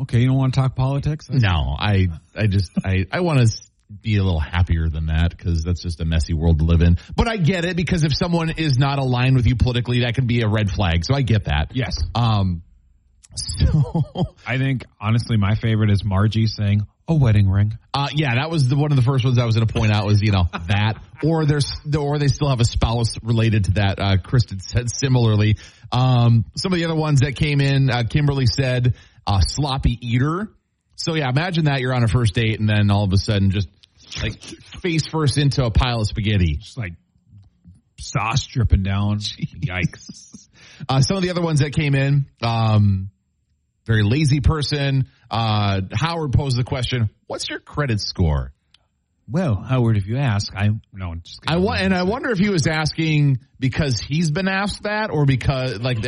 Okay. 0.00 0.20
You 0.20 0.28
don't 0.28 0.36
want 0.38 0.54
to 0.54 0.60
talk 0.60 0.74
politics? 0.74 1.28
no, 1.30 1.76
I, 1.78 2.08
I 2.34 2.46
just, 2.46 2.70
I, 2.82 3.04
I 3.12 3.20
want 3.20 3.40
to 3.40 3.46
be 4.00 4.16
a 4.16 4.22
little 4.22 4.40
happier 4.40 4.88
than 4.88 5.06
that 5.06 5.36
because 5.36 5.62
that's 5.62 5.82
just 5.82 6.00
a 6.00 6.04
messy 6.04 6.34
world 6.34 6.58
to 6.58 6.64
live 6.64 6.80
in. 6.80 6.98
But 7.16 7.28
I 7.28 7.36
get 7.36 7.64
it 7.64 7.76
because 7.76 8.04
if 8.04 8.16
someone 8.16 8.50
is 8.50 8.78
not 8.78 8.98
aligned 8.98 9.36
with 9.36 9.46
you 9.46 9.56
politically, 9.56 10.00
that 10.00 10.14
can 10.14 10.26
be 10.26 10.42
a 10.42 10.48
red 10.48 10.70
flag. 10.70 11.04
So 11.04 11.14
I 11.14 11.22
get 11.22 11.44
that. 11.44 11.74
Yes. 11.74 11.96
Um, 12.14 12.62
so, 13.34 13.82
I 14.46 14.58
think 14.58 14.84
honestly, 15.00 15.36
my 15.36 15.54
favorite 15.54 15.90
is 15.90 16.04
Margie 16.04 16.46
saying 16.46 16.86
a 17.08 17.14
wedding 17.14 17.48
ring. 17.48 17.76
uh, 17.94 18.08
yeah, 18.14 18.36
that 18.36 18.50
was 18.50 18.68
the, 18.68 18.76
one 18.76 18.92
of 18.92 18.96
the 18.96 19.02
first 19.02 19.24
ones 19.24 19.38
I 19.38 19.44
was 19.44 19.56
going 19.56 19.66
to 19.66 19.72
point 19.72 19.92
out 19.92 20.06
was, 20.06 20.22
you 20.22 20.32
know, 20.32 20.44
that, 20.68 20.94
or 21.24 21.44
there's, 21.44 21.72
or 21.98 22.18
they 22.18 22.28
still 22.28 22.48
have 22.48 22.60
a 22.60 22.64
spouse 22.64 23.16
related 23.22 23.64
to 23.64 23.70
that. 23.72 23.98
Uh, 23.98 24.16
Kristen 24.22 24.60
said 24.60 24.88
similarly. 24.90 25.56
Um, 25.90 26.44
some 26.56 26.72
of 26.72 26.78
the 26.78 26.84
other 26.84 26.94
ones 26.94 27.20
that 27.20 27.34
came 27.36 27.60
in, 27.60 27.90
uh, 27.90 28.04
Kimberly 28.08 28.46
said, 28.46 28.94
uh, 29.26 29.40
sloppy 29.40 29.98
eater. 30.00 30.48
So 30.96 31.14
yeah, 31.14 31.28
imagine 31.28 31.64
that 31.64 31.80
you're 31.80 31.94
on 31.94 32.04
a 32.04 32.08
first 32.08 32.34
date 32.34 32.60
and 32.60 32.68
then 32.68 32.90
all 32.90 33.04
of 33.04 33.12
a 33.12 33.18
sudden 33.18 33.50
just 33.50 33.68
like 34.20 34.42
face 34.42 35.06
first 35.06 35.38
into 35.38 35.64
a 35.64 35.70
pile 35.70 36.00
of 36.00 36.06
spaghetti. 36.06 36.56
Just 36.56 36.76
like 36.76 36.94
sauce 37.98 38.46
dripping 38.46 38.82
down. 38.82 39.18
Yikes. 39.18 40.48
Uh, 40.88 41.00
some 41.00 41.16
of 41.16 41.22
the 41.22 41.30
other 41.30 41.42
ones 41.42 41.60
that 41.60 41.72
came 41.72 41.94
in, 41.94 42.26
um, 42.42 43.10
very 43.86 44.02
lazy 44.02 44.40
person. 44.40 45.08
Uh, 45.30 45.82
Howard 45.92 46.32
posed 46.32 46.58
the 46.58 46.64
question, 46.64 47.10
what's 47.26 47.48
your 47.48 47.60
credit 47.60 48.00
score? 48.00 48.52
Well, 49.28 49.54
Howard, 49.62 49.96
if 49.96 50.06
you 50.06 50.18
ask, 50.18 50.52
I 50.54 50.70
no. 50.92 51.14
Just 51.14 51.40
I 51.46 51.56
wa- 51.56 51.76
and 51.78 51.94
I 51.94 52.02
wonder 52.02 52.30
if 52.30 52.38
he 52.38 52.50
was 52.50 52.66
asking 52.66 53.38
because 53.58 54.00
he's 54.00 54.30
been 54.32 54.48
asked 54.48 54.82
that, 54.82 55.10
or 55.10 55.24
because 55.24 55.78
like 55.78 56.02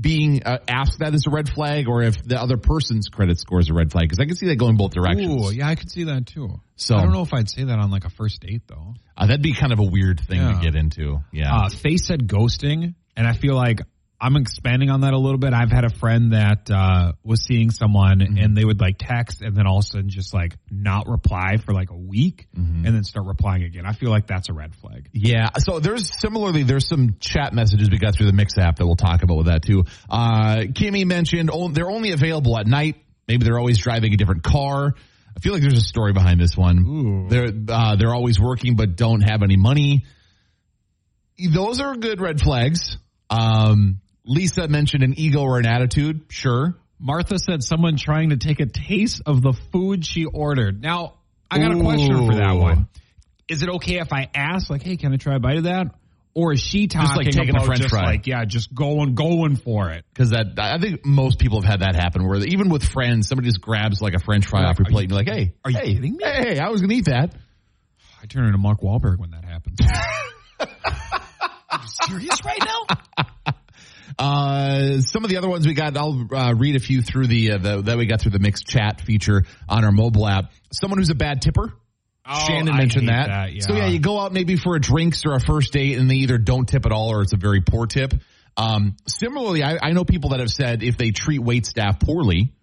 being 0.00 0.42
uh, 0.44 0.58
asked 0.68 0.98
that 0.98 1.14
is 1.14 1.26
a 1.26 1.30
red 1.30 1.48
flag, 1.48 1.88
or 1.88 2.02
if 2.02 2.22
the 2.22 2.40
other 2.40 2.56
person's 2.56 3.08
credit 3.08 3.38
score 3.38 3.60
is 3.60 3.70
a 3.70 3.74
red 3.74 3.90
flag. 3.92 4.04
Because 4.04 4.18
I 4.20 4.26
can 4.26 4.36
see 4.36 4.46
that 4.48 4.56
going 4.56 4.76
both 4.76 4.92
directions. 4.92 5.46
Ooh, 5.50 5.52
yeah, 5.54 5.68
I 5.68 5.74
could 5.74 5.90
see 5.90 6.04
that 6.04 6.26
too. 6.26 6.60
So- 6.76 6.96
I 6.96 7.02
don't 7.02 7.12
know 7.12 7.22
if 7.22 7.32
I'd 7.32 7.48
say 7.50 7.64
that 7.64 7.78
on 7.78 7.90
like 7.90 8.04
a 8.04 8.10
first 8.10 8.40
date 8.40 8.62
though. 8.66 8.94
Uh, 9.16 9.26
that'd 9.26 9.42
be 9.42 9.52
kind 9.52 9.72
of 9.72 9.78
a 9.78 9.84
weird 9.84 10.20
thing 10.20 10.40
Yeah. 10.40 10.52
to 10.54 10.60
get 10.60 10.74
into. 10.74 11.20
Yeah. 11.32 11.54
Uh, 11.54 11.68
Faye 11.68 11.96
said 11.96 12.26
ghosting, 12.26 12.94
and 13.16 13.26
I 13.26 13.32
feel 13.32 13.54
like 13.54 13.80
I'm 14.24 14.36
expanding 14.36 14.88
on 14.88 15.02
that 15.02 15.12
a 15.12 15.18
little 15.18 15.36
bit. 15.36 15.52
I've 15.52 15.70
had 15.70 15.84
a 15.84 15.90
friend 15.90 16.32
that 16.32 16.70
uh, 16.70 17.12
was 17.22 17.44
seeing 17.44 17.70
someone, 17.70 18.22
and 18.22 18.56
they 18.56 18.64
would 18.64 18.80
like 18.80 18.96
text, 18.98 19.42
and 19.42 19.54
then 19.54 19.66
all 19.66 19.80
of 19.80 19.84
a 19.84 19.86
sudden 19.86 20.08
just 20.08 20.32
like 20.32 20.56
not 20.70 21.06
reply 21.08 21.58
for 21.58 21.74
like 21.74 21.90
a 21.90 21.96
week, 21.96 22.46
and 22.56 22.86
then 22.86 23.04
start 23.04 23.26
replying 23.26 23.64
again. 23.64 23.84
I 23.84 23.92
feel 23.92 24.08
like 24.08 24.26
that's 24.26 24.48
a 24.48 24.54
red 24.54 24.74
flag. 24.76 25.10
Yeah. 25.12 25.50
So 25.58 25.78
there's 25.78 26.18
similarly 26.18 26.62
there's 26.62 26.88
some 26.88 27.16
chat 27.20 27.52
messages 27.52 27.90
we 27.90 27.98
got 27.98 28.14
through 28.14 28.24
the 28.24 28.32
Mix 28.32 28.56
app 28.56 28.76
that 28.76 28.86
we'll 28.86 28.96
talk 28.96 29.22
about 29.22 29.36
with 29.36 29.46
that 29.48 29.62
too. 29.62 29.84
Uh, 30.08 30.60
Kimmy 30.72 31.04
mentioned 31.04 31.50
oh, 31.52 31.68
they're 31.68 31.90
only 31.90 32.12
available 32.12 32.56
at 32.58 32.66
night. 32.66 32.96
Maybe 33.28 33.44
they're 33.44 33.58
always 33.58 33.76
driving 33.76 34.14
a 34.14 34.16
different 34.16 34.42
car. 34.42 34.94
I 35.36 35.40
feel 35.40 35.52
like 35.52 35.60
there's 35.60 35.76
a 35.76 35.82
story 35.82 36.14
behind 36.14 36.40
this 36.40 36.56
one. 36.56 36.78
Ooh. 36.78 37.28
They're 37.28 37.52
uh, 37.68 37.96
they're 37.96 38.14
always 38.14 38.40
working 38.40 38.74
but 38.74 38.96
don't 38.96 39.20
have 39.20 39.42
any 39.42 39.58
money. 39.58 40.06
Those 41.46 41.80
are 41.80 41.94
good 41.94 42.22
red 42.22 42.40
flags. 42.40 42.96
Um, 43.28 44.00
Lisa 44.26 44.68
mentioned 44.68 45.02
an 45.02 45.14
ego 45.18 45.40
or 45.40 45.58
an 45.58 45.66
attitude. 45.66 46.22
Sure. 46.28 46.74
Martha 46.98 47.38
said 47.38 47.62
someone 47.62 47.96
trying 47.96 48.30
to 48.30 48.36
take 48.36 48.60
a 48.60 48.66
taste 48.66 49.22
of 49.26 49.42
the 49.42 49.52
food 49.72 50.06
she 50.06 50.24
ordered. 50.24 50.80
Now, 50.80 51.14
I 51.50 51.58
got 51.58 51.72
a 51.72 51.80
question 51.80 52.26
for 52.26 52.36
that 52.36 52.52
one. 52.52 52.88
Is 53.48 53.62
it 53.62 53.68
okay 53.68 53.98
if 53.98 54.12
I 54.12 54.30
ask, 54.34 54.70
like, 54.70 54.82
hey, 54.82 54.96
can 54.96 55.12
I 55.12 55.16
try 55.16 55.36
a 55.36 55.38
bite 55.38 55.58
of 55.58 55.64
that? 55.64 55.88
Or 56.32 56.52
is 56.52 56.60
she 56.60 56.88
talking 56.88 57.06
just 57.08 57.16
like 57.16 57.26
taking 57.26 57.50
a 57.50 57.58
about 57.58 57.66
french 57.66 57.82
just 57.82 57.90
fry. 57.90 58.04
like, 58.06 58.26
yeah, 58.26 58.44
just 58.44 58.74
going, 58.74 59.14
going 59.14 59.54
for 59.56 59.90
it? 59.90 60.04
Because 60.12 60.30
that, 60.30 60.58
I 60.58 60.78
think 60.80 61.04
most 61.04 61.38
people 61.38 61.60
have 61.60 61.70
had 61.70 61.80
that 61.80 61.94
happen 61.94 62.26
where 62.26 62.38
even 62.44 62.70
with 62.70 62.82
friends, 62.82 63.28
somebody 63.28 63.48
just 63.48 63.60
grabs 63.60 64.00
like 64.00 64.14
a 64.14 64.18
French 64.18 64.46
fry 64.46 64.64
off 64.64 64.78
your 64.78 64.86
plate 64.86 65.10
you- 65.10 65.16
and 65.16 65.26
you're 65.26 65.34
like, 65.34 65.46
hey, 65.46 65.54
are 65.64 65.70
you 65.70 65.78
hey, 65.78 65.94
kidding 65.94 66.16
me? 66.16 66.24
Hey, 66.24 66.58
I 66.58 66.70
was 66.70 66.80
gonna 66.80 66.94
eat 66.94 67.04
that. 67.04 67.34
I 68.20 68.26
turn 68.26 68.46
into 68.46 68.58
Mark 68.58 68.80
Wahlberg 68.80 69.18
when 69.18 69.30
that 69.30 69.44
happens. 69.44 69.78
Are 71.70 71.80
you 71.80 71.88
serious 72.06 72.44
right 72.44 72.58
now? 72.64 73.24
Uh, 74.18 75.00
some 75.00 75.24
of 75.24 75.30
the 75.30 75.36
other 75.36 75.48
ones 75.48 75.66
we 75.66 75.74
got, 75.74 75.96
I'll 75.96 76.28
uh, 76.32 76.54
read 76.54 76.76
a 76.76 76.80
few 76.80 77.02
through 77.02 77.26
the, 77.26 77.52
uh, 77.52 77.58
the 77.58 77.82
that 77.82 77.98
we 77.98 78.06
got 78.06 78.20
through 78.20 78.32
the 78.32 78.38
mixed 78.38 78.66
chat 78.66 79.00
feature 79.00 79.44
on 79.68 79.84
our 79.84 79.92
mobile 79.92 80.26
app. 80.26 80.52
Someone 80.72 80.98
who's 80.98 81.10
a 81.10 81.14
bad 81.14 81.42
tipper. 81.42 81.72
Shannon 82.26 82.70
Oh, 82.70 82.72
I 82.72 82.78
mentioned 82.78 83.08
that. 83.08 83.26
that, 83.26 83.52
yeah. 83.52 83.60
So 83.60 83.74
yeah, 83.74 83.86
you 83.86 83.98
go 83.98 84.18
out 84.18 84.32
maybe 84.32 84.56
for 84.56 84.76
a 84.76 84.80
drinks 84.80 85.26
or 85.26 85.34
a 85.34 85.40
first 85.40 85.72
date 85.72 85.98
and 85.98 86.10
they 86.10 86.16
either 86.16 86.38
don't 86.38 86.66
tip 86.66 86.86
at 86.86 86.92
all 86.92 87.10
or 87.10 87.20
it's 87.22 87.34
a 87.34 87.36
very 87.36 87.60
poor 87.60 87.86
tip. 87.86 88.14
Um, 88.56 88.96
similarly, 89.06 89.62
I, 89.62 89.78
I 89.82 89.92
know 89.92 90.04
people 90.04 90.30
that 90.30 90.40
have 90.40 90.50
said 90.50 90.82
if 90.82 90.96
they 90.96 91.10
treat 91.10 91.40
wait 91.40 91.66
staff 91.66 92.00
poorly, 92.00 92.54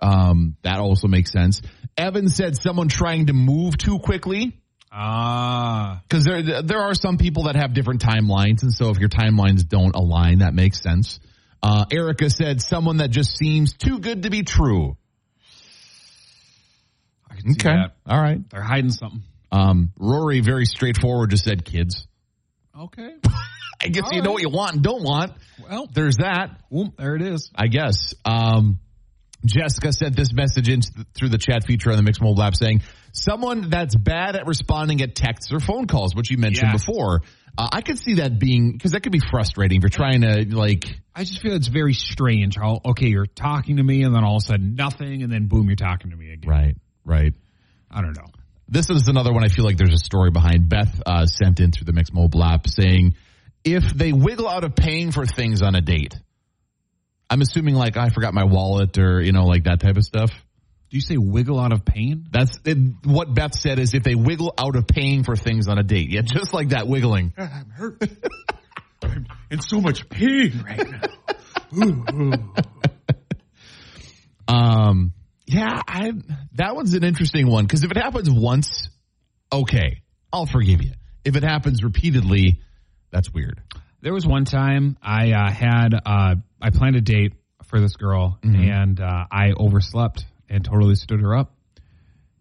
um, 0.00 0.56
that 0.62 0.78
also 0.78 1.08
makes 1.08 1.30
sense. 1.30 1.60
Evan 1.96 2.28
said 2.28 2.56
someone 2.56 2.88
trying 2.88 3.26
to 3.26 3.34
move 3.34 3.76
too 3.76 3.98
quickly 3.98 4.61
Ah, 4.94 6.02
because 6.06 6.24
there 6.24 6.62
there 6.62 6.80
are 6.80 6.94
some 6.94 7.16
people 7.16 7.44
that 7.44 7.56
have 7.56 7.72
different 7.72 8.02
timelines, 8.02 8.62
and 8.62 8.72
so 8.72 8.90
if 8.90 8.98
your 8.98 9.08
timelines 9.08 9.66
don't 9.66 9.94
align, 9.96 10.40
that 10.40 10.52
makes 10.52 10.82
sense. 10.82 11.18
Uh, 11.62 11.86
Erica 11.90 12.28
said 12.28 12.60
someone 12.60 12.98
that 12.98 13.10
just 13.10 13.36
seems 13.38 13.72
too 13.72 14.00
good 14.00 14.24
to 14.24 14.30
be 14.30 14.42
true. 14.42 14.96
I 17.30 17.36
can 17.36 17.54
see 17.54 17.68
that. 17.68 17.92
all 18.06 18.20
right. 18.20 18.38
They're 18.50 18.60
hiding 18.62 18.90
something. 18.90 19.22
Um, 19.50 19.92
Rory, 19.98 20.40
very 20.40 20.66
straightforward, 20.66 21.30
just 21.30 21.44
said 21.44 21.64
kids. 21.64 22.06
Okay. 22.78 23.14
I 23.82 23.88
guess 23.88 24.04
All 24.04 24.12
you 24.12 24.22
know 24.22 24.28
right. 24.30 24.32
what 24.34 24.42
you 24.42 24.48
want 24.50 24.74
and 24.74 24.82
don't 24.82 25.02
want. 25.02 25.32
Well, 25.68 25.88
There's 25.92 26.18
that. 26.18 26.60
there 26.98 27.16
it 27.16 27.22
is. 27.22 27.50
I 27.54 27.66
guess. 27.66 28.14
Um, 28.24 28.78
Jessica 29.44 29.92
sent 29.92 30.14
this 30.16 30.32
message 30.32 30.68
in 30.68 30.80
th- 30.82 31.06
through 31.14 31.30
the 31.30 31.38
chat 31.38 31.64
feature 31.66 31.90
on 31.90 31.96
the 31.96 32.02
Mixed 32.02 32.22
Mobile 32.22 32.42
app 32.44 32.54
saying, 32.54 32.82
someone 33.12 33.70
that's 33.70 33.94
bad 33.94 34.36
at 34.36 34.46
responding 34.46 35.00
at 35.02 35.14
texts 35.14 35.52
or 35.52 35.60
phone 35.60 35.86
calls, 35.86 36.14
which 36.14 36.30
you 36.30 36.38
mentioned 36.38 36.70
Yes. 36.72 36.84
before. 36.86 37.22
Uh, 37.56 37.68
I 37.70 37.82
could 37.82 37.98
see 37.98 38.14
that 38.14 38.38
being, 38.38 38.72
because 38.72 38.92
that 38.92 39.02
could 39.02 39.12
be 39.12 39.20
frustrating 39.30 39.76
if 39.76 39.82
you're 39.82 39.90
trying 39.90 40.22
to, 40.22 40.46
like, 40.56 40.98
I 41.14 41.24
just 41.24 41.42
feel 41.42 41.54
it's 41.54 41.68
very 41.68 41.92
strange 41.92 42.56
how, 42.56 42.80
okay, 42.84 43.08
you're 43.08 43.26
talking 43.26 43.76
to 43.76 43.82
me 43.82 44.02
and 44.04 44.14
then 44.14 44.24
all 44.24 44.36
of 44.36 44.42
a 44.42 44.46
sudden 44.46 44.74
nothing 44.74 45.22
and 45.22 45.30
then 45.30 45.46
boom, 45.48 45.66
you're 45.66 45.76
talking 45.76 46.10
to 46.10 46.16
me 46.16 46.32
again. 46.32 46.48
right, 46.50 46.76
right. 47.04 47.34
I 47.90 48.00
don't 48.00 48.16
know. 48.16 48.28
This 48.68 48.88
is 48.88 49.06
another 49.08 49.34
one 49.34 49.44
I 49.44 49.48
feel 49.48 49.66
like 49.66 49.76
there's 49.76 49.92
a 49.92 49.98
story 50.02 50.30
behind. 50.30 50.70
Beth 50.70 51.02
uh, 51.04 51.26
sent 51.26 51.60
in 51.60 51.72
through 51.72 51.84
the 51.84 51.92
Mix 51.92 52.10
Mobile 52.10 52.42
app 52.42 52.66
saying, 52.66 53.16
if 53.64 53.92
they 53.92 54.14
wiggle 54.14 54.48
out 54.48 54.64
of 54.64 54.74
paying 54.74 55.12
for 55.12 55.26
things 55.26 55.60
on 55.60 55.74
a 55.74 55.82
date, 55.82 56.14
I'm 57.28 57.42
assuming 57.42 57.74
like 57.74 57.98
I 57.98 58.08
forgot 58.08 58.32
my 58.32 58.44
wallet 58.44 58.96
or, 58.96 59.20
you 59.20 59.32
know, 59.32 59.44
like 59.44 59.64
that 59.64 59.80
type 59.80 59.98
of 59.98 60.04
stuff. 60.04 60.30
Do 60.92 60.98
you 60.98 61.00
say 61.00 61.16
wiggle 61.16 61.58
out 61.58 61.72
of 61.72 61.86
pain? 61.86 62.26
That's 62.30 62.58
it, 62.66 62.76
what 63.04 63.32
Beth 63.32 63.54
said 63.54 63.78
is 63.78 63.94
if 63.94 64.02
they 64.02 64.14
wiggle 64.14 64.52
out 64.58 64.76
of 64.76 64.86
paying 64.86 65.24
for 65.24 65.36
things 65.36 65.66
on 65.66 65.78
a 65.78 65.82
date. 65.82 66.10
Yeah, 66.10 66.20
just 66.20 66.52
like 66.52 66.68
that 66.68 66.86
wiggling. 66.86 67.32
I'm 67.38 67.70
hurt. 67.70 68.02
I'm 69.02 69.26
in 69.50 69.62
so 69.62 69.80
much 69.80 70.10
pain 70.10 70.62
right 70.62 70.86
now. 70.90 72.42
Um, 74.48 75.14
yeah, 75.46 75.80
I, 75.88 76.12
that 76.56 76.74
one's 76.76 76.92
an 76.92 77.04
interesting 77.04 77.48
one 77.48 77.64
because 77.64 77.84
if 77.84 77.90
it 77.90 77.96
happens 77.96 78.28
once, 78.30 78.90
okay, 79.50 80.02
I'll 80.30 80.44
forgive 80.44 80.82
you. 80.82 80.92
If 81.24 81.36
it 81.36 81.42
happens 81.42 81.82
repeatedly, 81.82 82.60
that's 83.10 83.32
weird. 83.32 83.62
There 84.02 84.12
was 84.12 84.26
one 84.26 84.44
time 84.44 84.98
I 85.00 85.32
uh, 85.32 85.50
had 85.50 85.94
uh, 85.94 86.34
I 86.60 86.70
planned 86.70 86.96
a 86.96 87.00
date 87.00 87.32
for 87.64 87.80
this 87.80 87.96
girl 87.96 88.38
and 88.42 89.00
uh, 89.00 89.24
I 89.30 89.52
overslept 89.56 90.26
and 90.52 90.64
totally 90.64 90.94
stood 90.94 91.20
her 91.20 91.34
up, 91.36 91.52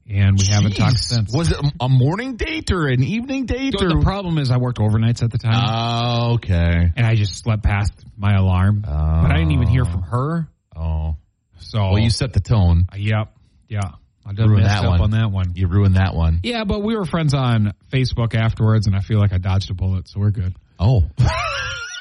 and 0.10 0.38
we 0.38 0.46
haven't 0.54 0.76
talked 0.76 1.00
since. 1.00 1.34
Was 1.34 1.52
it 1.52 1.58
a 1.80 1.88
morning 1.90 2.36
date 2.36 2.72
or 2.72 2.88
an 2.88 3.02
evening 3.04 3.46
date? 3.46 3.76
So 3.80 3.86
or? 3.86 3.90
the 3.90 4.02
problem 4.04 4.38
is 4.38 4.52
I 4.52 4.58
worked 4.58 4.80
overnights 4.80 5.24
at 5.24 5.32
the 5.32 5.38
time, 5.38 5.64
Oh, 5.68 6.34
okay. 6.36 6.92
and 6.96 7.06
I 7.06 7.16
just 7.16 7.42
slept 7.42 7.64
past 7.64 7.94
my 8.18 8.34
alarm, 8.36 8.82
but 8.82 8.92
I 9.32 9.34
didn't 9.38 9.52
even 9.54 9.68
hear 9.68 9.86
from 9.86 10.02
her. 10.04 10.48
Oh, 10.76 11.16
So 11.60 11.80
well, 11.80 12.00
you 12.00 12.10
set 12.10 12.34
the 12.34 12.40
tone. 12.42 12.86
Uh, 12.92 12.98
yep, 12.98 13.34
yeah, 13.70 13.82
I 14.26 14.32
Ruined 14.32 14.64
messed 14.64 14.68
that 14.82 14.84
up 14.86 14.90
one. 14.92 15.02
on 15.02 15.12
that 15.12 15.32
one. 15.32 15.54
You 15.56 15.68
ruined 15.68 15.96
that 15.96 16.14
one. 16.14 16.40
Yeah, 16.44 16.64
but 16.66 16.82
we 16.84 16.96
were 16.96 17.06
friends 17.06 17.34
on 17.34 17.74
Facebook 17.92 18.36
afterwards, 18.36 18.88
and 18.88 18.96
I 18.96 19.00
feel 19.00 19.20
like 19.20 19.32
I 19.34 19.38
dodged 19.38 19.72
a 19.72 19.74
bullet, 19.74 20.08
so 20.10 20.20
we're 20.20 20.32
good. 20.32 20.54
Oh, 20.80 21.04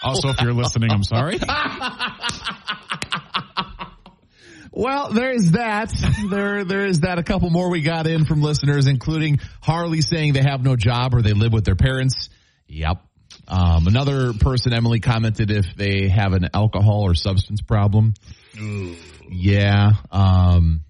Also, 0.03 0.31
if 0.31 0.41
you're 0.41 0.55
listening, 0.55 0.91
I'm 0.93 1.05
sorry. 1.05 1.39
well, 4.73 5.13
there's 5.13 5.53
that. 5.53 5.93
There, 6.31 6.65
there 6.65 6.87
is 6.87 7.01
that. 7.01 7.19
A 7.19 7.23
couple 7.23 7.51
more 7.51 7.71
we 7.71 7.83
got 7.83 8.07
in 8.07 8.25
from 8.25 8.41
listeners, 8.43 8.87
including 8.87 9.39
Harley 9.61 10.01
saying 10.01 10.33
they 10.33 10.43
have 10.43 10.63
no 10.63 10.77
job 10.77 11.15
or 11.15 11.23
they 11.23 11.33
live 11.33 11.53
with 11.53 11.65
their 11.65 11.77
parents. 11.77 12.29
Yep. 12.69 12.99
Um, 13.49 13.87
another 13.87 14.33
person, 14.33 14.73
Emily, 14.73 15.01
commented 15.01 15.51
if 15.51 15.75
they 15.75 16.09
have 16.09 16.33
an 16.35 16.51
alcohol 16.55 17.03
or 17.03 17.15
substance 17.15 17.63
problem. 17.63 18.15
Yeah. 19.29 19.91
Um, 20.13 20.83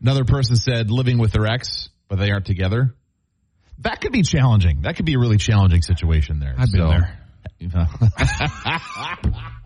another 0.00 0.24
person 0.24 0.56
said 0.56 0.90
living 0.90 1.18
with 1.18 1.32
their 1.32 1.46
ex, 1.46 1.88
but 2.08 2.18
they 2.18 2.30
aren't 2.30 2.46
together. 2.46 2.94
That 3.80 4.00
could 4.00 4.12
be 4.12 4.22
challenging. 4.22 4.82
That 4.82 4.96
could 4.96 5.04
be 5.06 5.14
a 5.14 5.18
really 5.18 5.36
challenging 5.38 5.82
situation 5.82 6.38
there. 6.40 6.54
I've 6.58 6.70
been 6.70 6.80
So- 6.80 6.88
there. 6.88 7.18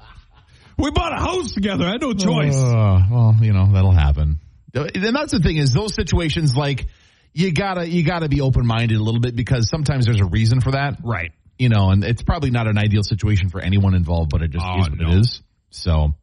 We 0.80 0.90
bought 0.90 1.12
a 1.12 1.16
house 1.20 1.52
together. 1.52 1.84
I 1.86 1.92
had 1.92 2.00
no 2.00 2.12
choice. 2.14 2.56
Uh, 2.56 3.02
well, 3.10 3.36
you 3.40 3.52
know 3.52 3.72
that'll 3.72 3.92
happen. 3.92 4.40
And 4.74 5.16
that's 5.16 5.32
the 5.32 5.40
thing 5.40 5.56
is 5.56 5.72
those 5.72 5.94
situations 5.94 6.56
like 6.56 6.86
you 7.34 7.52
gotta 7.52 7.88
you 7.88 8.02
gotta 8.04 8.28
be 8.28 8.40
open 8.40 8.66
minded 8.66 8.98
a 8.98 9.02
little 9.02 9.20
bit 9.20 9.36
because 9.36 9.68
sometimes 9.68 10.06
there's 10.06 10.20
a 10.20 10.24
reason 10.26 10.60
for 10.60 10.72
that, 10.72 10.98
right. 11.04 11.32
you 11.58 11.68
know, 11.68 11.90
and 11.90 12.04
it's 12.04 12.22
probably 12.22 12.50
not 12.50 12.66
an 12.66 12.78
ideal 12.78 13.02
situation 13.02 13.48
for 13.50 13.60
anyone 13.60 13.94
involved, 13.94 14.30
but 14.30 14.42
it 14.42 14.50
just 14.50 14.64
Oh, 14.66 14.80
is 14.80 14.90
what 14.90 14.98
no. 14.98 15.08
it 15.10 15.18
is. 15.20 15.42
So, 15.70 16.14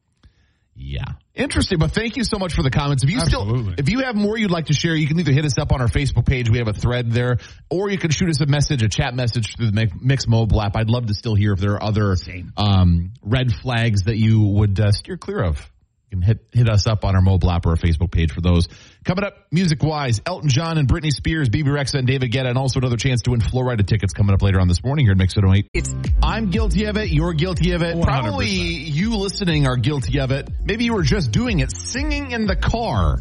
yeah, 0.78 1.06
interesting. 1.34 1.80
But 1.80 1.92
thank 1.92 2.18
you 2.18 2.24
so 2.24 2.38
much 2.38 2.54
for 2.54 2.62
the 2.62 2.70
comments. 2.70 3.04
If 3.04 3.10
you 3.10 3.20
still, 3.22 3.74
if 3.78 3.90
you 3.90 4.02
have 4.02 4.16
more 4.16 4.38
you'd 4.38 4.52
like 4.52 4.68
to 4.68 4.74
share, 4.74 4.96
you 4.96 5.08
can 5.08 5.20
either 5.20 5.32
hit 5.32 5.44
us 5.44 5.58
up 5.58 5.72
on 5.72 5.82
our 5.82 5.88
Facebook 5.88 6.26
page. 6.28 6.50
We 6.50 6.60
have 6.60 6.68
a 6.68 6.74
thread 6.74 7.12
there, 7.12 7.40
or 7.70 7.90
you 7.90 7.98
can 7.98 8.12
shoot 8.12 8.30
us 8.30 8.40
a 8.42 8.46
message, 8.46 8.84
a 8.84 8.90
chat 8.90 9.16
message 9.16 9.56
through 9.58 9.72
the 9.72 9.72
Mi- 9.72 9.92
Mix 10.00 10.28
Mobile 10.28 10.62
app. 10.62 10.76
I'd 10.76 10.90
love 10.90 11.08
to 11.08 11.14
still 11.16 11.36
hear 11.36 11.54
if 11.54 11.60
there 11.60 11.74
are 11.74 11.84
other 11.84 12.16
Same. 12.16 12.54
um, 12.58 13.14
red 13.22 13.52
flags 13.52 14.04
that 14.04 14.18
you 14.18 14.42
would 14.42 14.80
uh, 14.80 14.92
steer 14.92 15.18
clear 15.18 15.44
of. 15.44 15.68
You 16.10 16.18
can 16.18 16.22
hit 16.22 16.40
hit 16.54 16.70
us 16.70 16.88
up 16.88 17.04
on 17.04 17.16
our 17.16 17.22
mobile 17.22 17.52
app 17.52 17.66
or 17.66 17.72
our 17.72 17.76
Facebook 17.76 18.12
page 18.12 18.32
for 18.32 18.40
those. 18.40 18.70
Coming 19.04 19.26
up, 19.26 19.34
music 19.52 19.84
wise, 19.84 20.22
Elton 20.26 20.48
John 20.48 20.78
and 20.78 20.88
Britney 20.88 21.12
Spears, 21.12 21.50
Bebe 21.50 21.70
Rexha 21.70 21.96
and 21.96 22.08
David 22.08 22.32
Guetta, 22.32 22.48
and 22.48 22.58
also 22.58 22.80
another 22.80 22.96
chance 22.96 23.24
to 23.24 23.32
win 23.32 23.42
Flo 23.42 23.62
Rida 23.64 23.86
tickets 23.86 24.14
coming 24.14 24.34
up 24.34 24.42
later 24.42 24.62
on 24.62 24.70
this 24.70 24.82
morning 24.86 25.06
here 25.06 25.12
at 25.12 25.18
Mix 25.18 25.36
108. 25.36 25.70
It's 25.74 25.94
I'm 26.24 26.50
guilty 26.50 26.86
of 26.86 26.96
it. 26.96 27.10
You're 27.10 27.34
guilty 27.34 27.74
of 27.74 27.82
it. 27.82 27.94
100%. 27.98 28.04
Probably 28.04 28.48
you 28.48 29.18
listening 29.18 29.68
are 29.68 29.76
guilty 29.76 30.20
of 30.22 30.32
it. 30.32 30.48
Maybe 30.64 30.86
you 30.86 30.94
were 30.94 31.04
just 31.04 31.32
doing 31.32 31.60
it, 31.60 31.72
singing 31.74 32.32
in 32.32 32.46
the 32.46 32.56
car. 32.56 33.20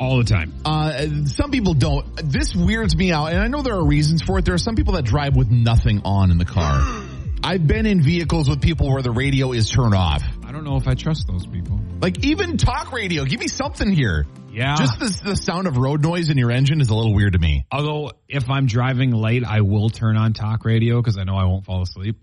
all 0.00 0.16
the 0.16 0.24
time. 0.24 0.54
Uh, 0.64 1.06
some 1.26 1.50
people 1.50 1.74
don't. 1.74 2.16
This 2.32 2.54
weirds 2.56 2.96
me 2.96 3.12
out, 3.12 3.26
and 3.26 3.38
I 3.38 3.48
know 3.48 3.60
there 3.60 3.74
are 3.74 3.84
reasons 3.84 4.22
for 4.22 4.38
it. 4.38 4.46
There 4.46 4.54
are 4.54 4.58
some 4.58 4.74
people 4.74 4.94
that 4.94 5.04
drive 5.04 5.36
with 5.36 5.50
nothing 5.50 6.00
on 6.06 6.30
in 6.30 6.38
the 6.38 6.46
car. 6.46 6.80
I've 7.44 7.66
been 7.66 7.84
in 7.84 8.00
vehicles 8.02 8.48
with 8.48 8.62
people 8.62 8.90
where 8.90 9.02
the 9.02 9.10
radio 9.10 9.52
is 9.52 9.68
turned 9.68 9.94
off. 9.94 10.22
Don't 10.62 10.74
know 10.74 10.78
if 10.78 10.86
I 10.86 10.94
trust 10.94 11.26
those 11.26 11.44
people. 11.44 11.80
Like 12.00 12.24
even 12.24 12.56
talk 12.56 12.92
radio, 12.92 13.24
give 13.24 13.40
me 13.40 13.48
something 13.48 13.90
here. 13.90 14.26
Yeah. 14.52 14.76
Just 14.76 15.00
the, 15.00 15.30
the 15.30 15.34
sound 15.34 15.66
of 15.66 15.76
road 15.76 16.02
noise 16.02 16.30
in 16.30 16.38
your 16.38 16.52
engine 16.52 16.80
is 16.80 16.88
a 16.88 16.94
little 16.94 17.12
weird 17.12 17.32
to 17.32 17.40
me. 17.40 17.66
Although 17.72 18.12
if 18.28 18.48
I'm 18.48 18.66
driving 18.66 19.10
late, 19.10 19.42
I 19.44 19.62
will 19.62 19.90
turn 19.90 20.16
on 20.16 20.34
talk 20.34 20.64
radio 20.64 21.00
because 21.00 21.18
I 21.18 21.24
know 21.24 21.34
I 21.34 21.46
won't 21.46 21.64
fall 21.64 21.82
asleep. 21.82 22.16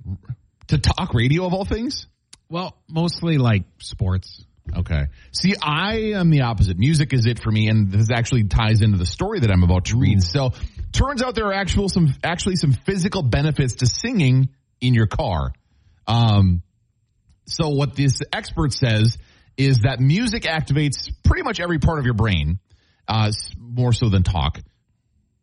To 0.68 0.78
talk 0.78 1.14
radio 1.14 1.46
of 1.48 1.54
all 1.54 1.66
things? 1.66 2.08
Well, 2.48 2.78
mostly 2.88 3.38
like 3.38 3.64
sports. 3.80 4.46
Okay. 4.74 5.08
See, 5.34 5.56
I 5.62 6.14
am 6.14 6.30
the 6.30 6.44
opposite. 6.44 6.78
Music 6.78 7.12
is 7.12 7.26
it 7.26 7.44
for 7.44 7.52
me, 7.52 7.68
and 7.68 7.92
this 7.92 8.10
actually 8.10 8.46
ties 8.46 8.82
into 8.82 8.98
the 8.98 9.06
story 9.06 9.42
that 9.42 9.52
I'm 9.52 9.64
about 9.64 9.86
to 9.86 9.98
read. 9.98 10.24
So, 10.24 10.54
turns 10.94 11.22
out 11.22 11.36
there 11.36 11.48
are 11.48 11.54
actual 11.54 11.90
some 11.90 12.14
actually 12.24 12.56
some 12.56 12.72
physical 12.72 13.22
benefits 13.22 13.76
to 13.76 13.86
singing 13.86 14.48
in 14.80 14.94
your 14.94 15.08
car. 15.08 15.52
Um, 16.08 16.62
so 17.50 17.70
what 17.70 17.96
this 17.96 18.22
expert 18.32 18.74
says 18.74 19.18
is 19.58 19.82
that 19.82 20.00
music 20.00 20.44
activates 20.44 21.12
pretty 21.24 21.44
much 21.44 21.60
every 21.60 21.80
part 21.80 22.00
of 22.00 22.06
your 22.06 22.14
brain, 22.14 22.60
uh, 23.08 23.32
more 23.58 23.92
so 23.92 24.10
than 24.10 24.24
talk. 24.24 24.60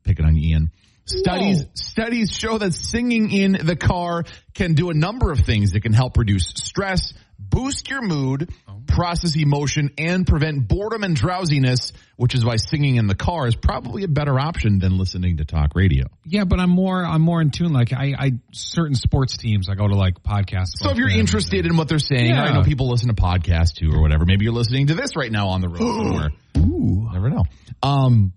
Picking 0.04 0.24
on 0.24 0.36
Ian. 0.36 0.70
Studies 1.04 1.62
Whoa. 1.62 1.70
studies 1.74 2.32
show 2.32 2.58
that 2.58 2.74
singing 2.74 3.30
in 3.30 3.52
the 3.52 3.76
car 3.76 4.24
can 4.54 4.74
do 4.74 4.90
a 4.90 4.94
number 4.94 5.30
of 5.30 5.40
things 5.40 5.72
that 5.72 5.80
can 5.80 5.92
help 5.92 6.16
reduce 6.16 6.48
stress, 6.48 7.12
boost 7.38 7.88
your 7.90 8.02
mood, 8.02 8.50
process 8.86 9.36
emotion, 9.36 9.90
and 9.98 10.26
prevent 10.26 10.66
boredom 10.68 11.02
and 11.04 11.14
drowsiness, 11.16 11.92
which 12.16 12.34
is 12.34 12.44
why 12.44 12.56
singing 12.56 12.96
in 12.96 13.06
the 13.06 13.14
car 13.14 13.46
is 13.46 13.54
probably 13.56 14.04
a 14.04 14.08
better 14.08 14.38
option 14.38 14.78
than 14.78 14.98
listening 14.98 15.38
to 15.38 15.44
talk 15.44 15.74
radio. 15.74 16.06
Yeah, 16.24 16.44
but 16.44 16.60
I'm 16.60 16.70
more 16.70 17.04
I'm 17.04 17.22
more 17.22 17.40
in 17.40 17.50
tune. 17.50 17.72
Like 17.72 17.92
I, 17.92 18.14
I 18.18 18.32
certain 18.52 18.94
sports 18.94 19.36
teams, 19.36 19.68
I 19.68 19.74
go 19.74 19.86
to 19.86 19.94
like 19.94 20.22
podcasts. 20.22 20.76
So 20.76 20.90
if 20.90 20.96
you're 20.96 21.10
interested 21.10 21.66
in 21.66 21.76
what 21.76 21.88
they're 21.88 21.98
saying, 21.98 22.26
Yeah. 22.26 22.42
I 22.44 22.52
know 22.54 22.62
people 22.62 22.88
listen 22.90 23.08
to 23.08 23.14
podcasts 23.14 23.74
too 23.74 23.90
or 23.92 24.00
whatever. 24.00 24.24
Maybe 24.24 24.44
you're 24.44 24.54
listening 24.54 24.88
to 24.88 24.94
this 24.94 25.16
right 25.16 25.30
now 25.30 25.48
on 25.48 25.60
the 25.60 25.68
road 25.68 25.78
somewhere. 25.78 26.30
Ooh. 26.58 27.08
Never 27.12 27.30
know. 27.30 27.44
Um, 27.82 28.32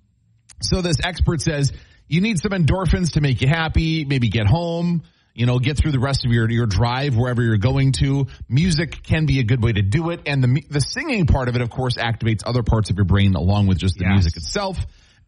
so 0.61 0.81
this 0.81 0.97
expert 1.03 1.41
says 1.41 1.71
you 2.07 2.21
need 2.21 2.39
some 2.39 2.51
endorphins 2.51 3.13
to 3.13 3.21
make 3.21 3.41
you 3.41 3.47
happy, 3.47 4.03
maybe 4.03 4.29
get 4.29 4.47
home, 4.47 5.03
you 5.39 5.45
know, 5.45 5.57
get 5.57 5.77
through 5.77 5.93
the 5.93 5.99
rest 5.99 6.25
of 6.25 6.31
your, 6.33 6.49
your 6.51 6.65
drive 6.65 7.15
wherever 7.15 7.41
you're 7.41 7.57
going 7.57 7.93
to. 7.93 8.27
Music 8.49 9.01
can 9.03 9.25
be 9.25 9.39
a 9.39 9.43
good 9.43 9.63
way 9.63 9.71
to 9.71 9.81
do 9.81 10.09
it. 10.09 10.19
And 10.25 10.43
the, 10.43 10.63
the 10.69 10.81
singing 10.81 11.27
part 11.27 11.47
of 11.47 11.55
it, 11.55 11.61
of 11.61 11.69
course, 11.69 11.95
activates 11.95 12.41
other 12.45 12.61
parts 12.61 12.89
of 12.89 12.97
your 12.97 13.05
brain 13.05 13.35
along 13.35 13.67
with 13.67 13.77
just 13.77 13.95
the 13.97 14.03
Yes. 14.03 14.11
music 14.13 14.35
itself. 14.35 14.77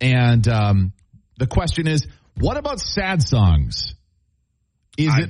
And, 0.02 0.45
um, 0.50 0.91
the 1.38 1.47
question 1.47 1.88
is, 1.88 2.06
what 2.38 2.58
about 2.58 2.82
sad 2.82 3.24
songs? 3.24 3.95
Is 4.97 5.08
I, 5.13 5.21
it 5.21 5.30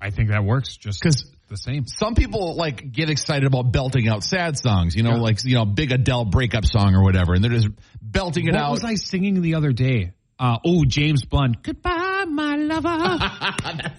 I 0.00 0.10
think 0.10 0.28
that 0.30 0.44
works 0.44 0.76
just 0.76 1.00
because 1.02 1.24
the 1.48 1.56
same. 1.56 1.86
some 1.86 2.14
people 2.14 2.54
like 2.54 2.92
get 2.92 3.10
excited 3.10 3.44
about 3.46 3.72
belting 3.72 4.08
out 4.08 4.22
sad 4.22 4.56
songs, 4.56 4.94
you 4.94 5.02
know, 5.02 5.16
Yeah. 5.16 5.20
like 5.20 5.44
you 5.44 5.56
know, 5.56 5.64
big 5.64 5.92
Adele 5.92 6.26
breakup 6.26 6.64
song 6.64 6.94
or 6.94 7.02
whatever, 7.02 7.34
and 7.34 7.42
they're 7.42 7.50
just 7.50 7.68
belting 8.00 8.46
it 8.46 8.52
What 8.54 8.60
out. 8.60 8.70
What 8.70 8.82
was 8.82 8.84
I 8.84 8.94
singing 8.94 9.42
the 9.42 9.56
other 9.56 9.72
day? 9.72 10.12
Uh, 10.38 10.58
oh, 10.64 10.84
James 10.84 11.24
Blunt. 11.24 11.62
Goodbye, 11.62 11.90
lover. 12.68 13.18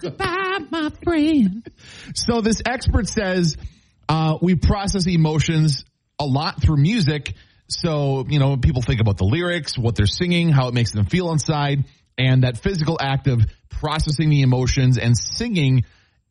Goodbye, 0.00 0.58
my 0.70 0.90
friend. 1.02 1.68
So 2.14 2.40
this 2.40 2.62
expert 2.64 3.08
says 3.08 3.56
uh, 4.08 4.38
we 4.40 4.54
process 4.54 5.06
emotions 5.06 5.84
a 6.18 6.24
lot 6.24 6.62
through 6.62 6.78
music. 6.78 7.34
So 7.68 8.24
you 8.28 8.38
know, 8.38 8.56
people 8.56 8.82
think 8.82 9.00
about 9.00 9.16
the 9.16 9.24
lyrics, 9.24 9.78
what 9.78 9.96
they're 9.96 10.06
singing, 10.06 10.50
how 10.50 10.68
it 10.68 10.74
makes 10.74 10.92
them 10.92 11.06
feel 11.06 11.30
inside, 11.32 11.84
and 12.18 12.44
that 12.44 12.58
physical 12.58 12.98
act 13.00 13.26
of 13.26 13.40
processing 13.70 14.30
the 14.30 14.42
emotions 14.42 14.98
and 14.98 15.16
singing. 15.16 15.84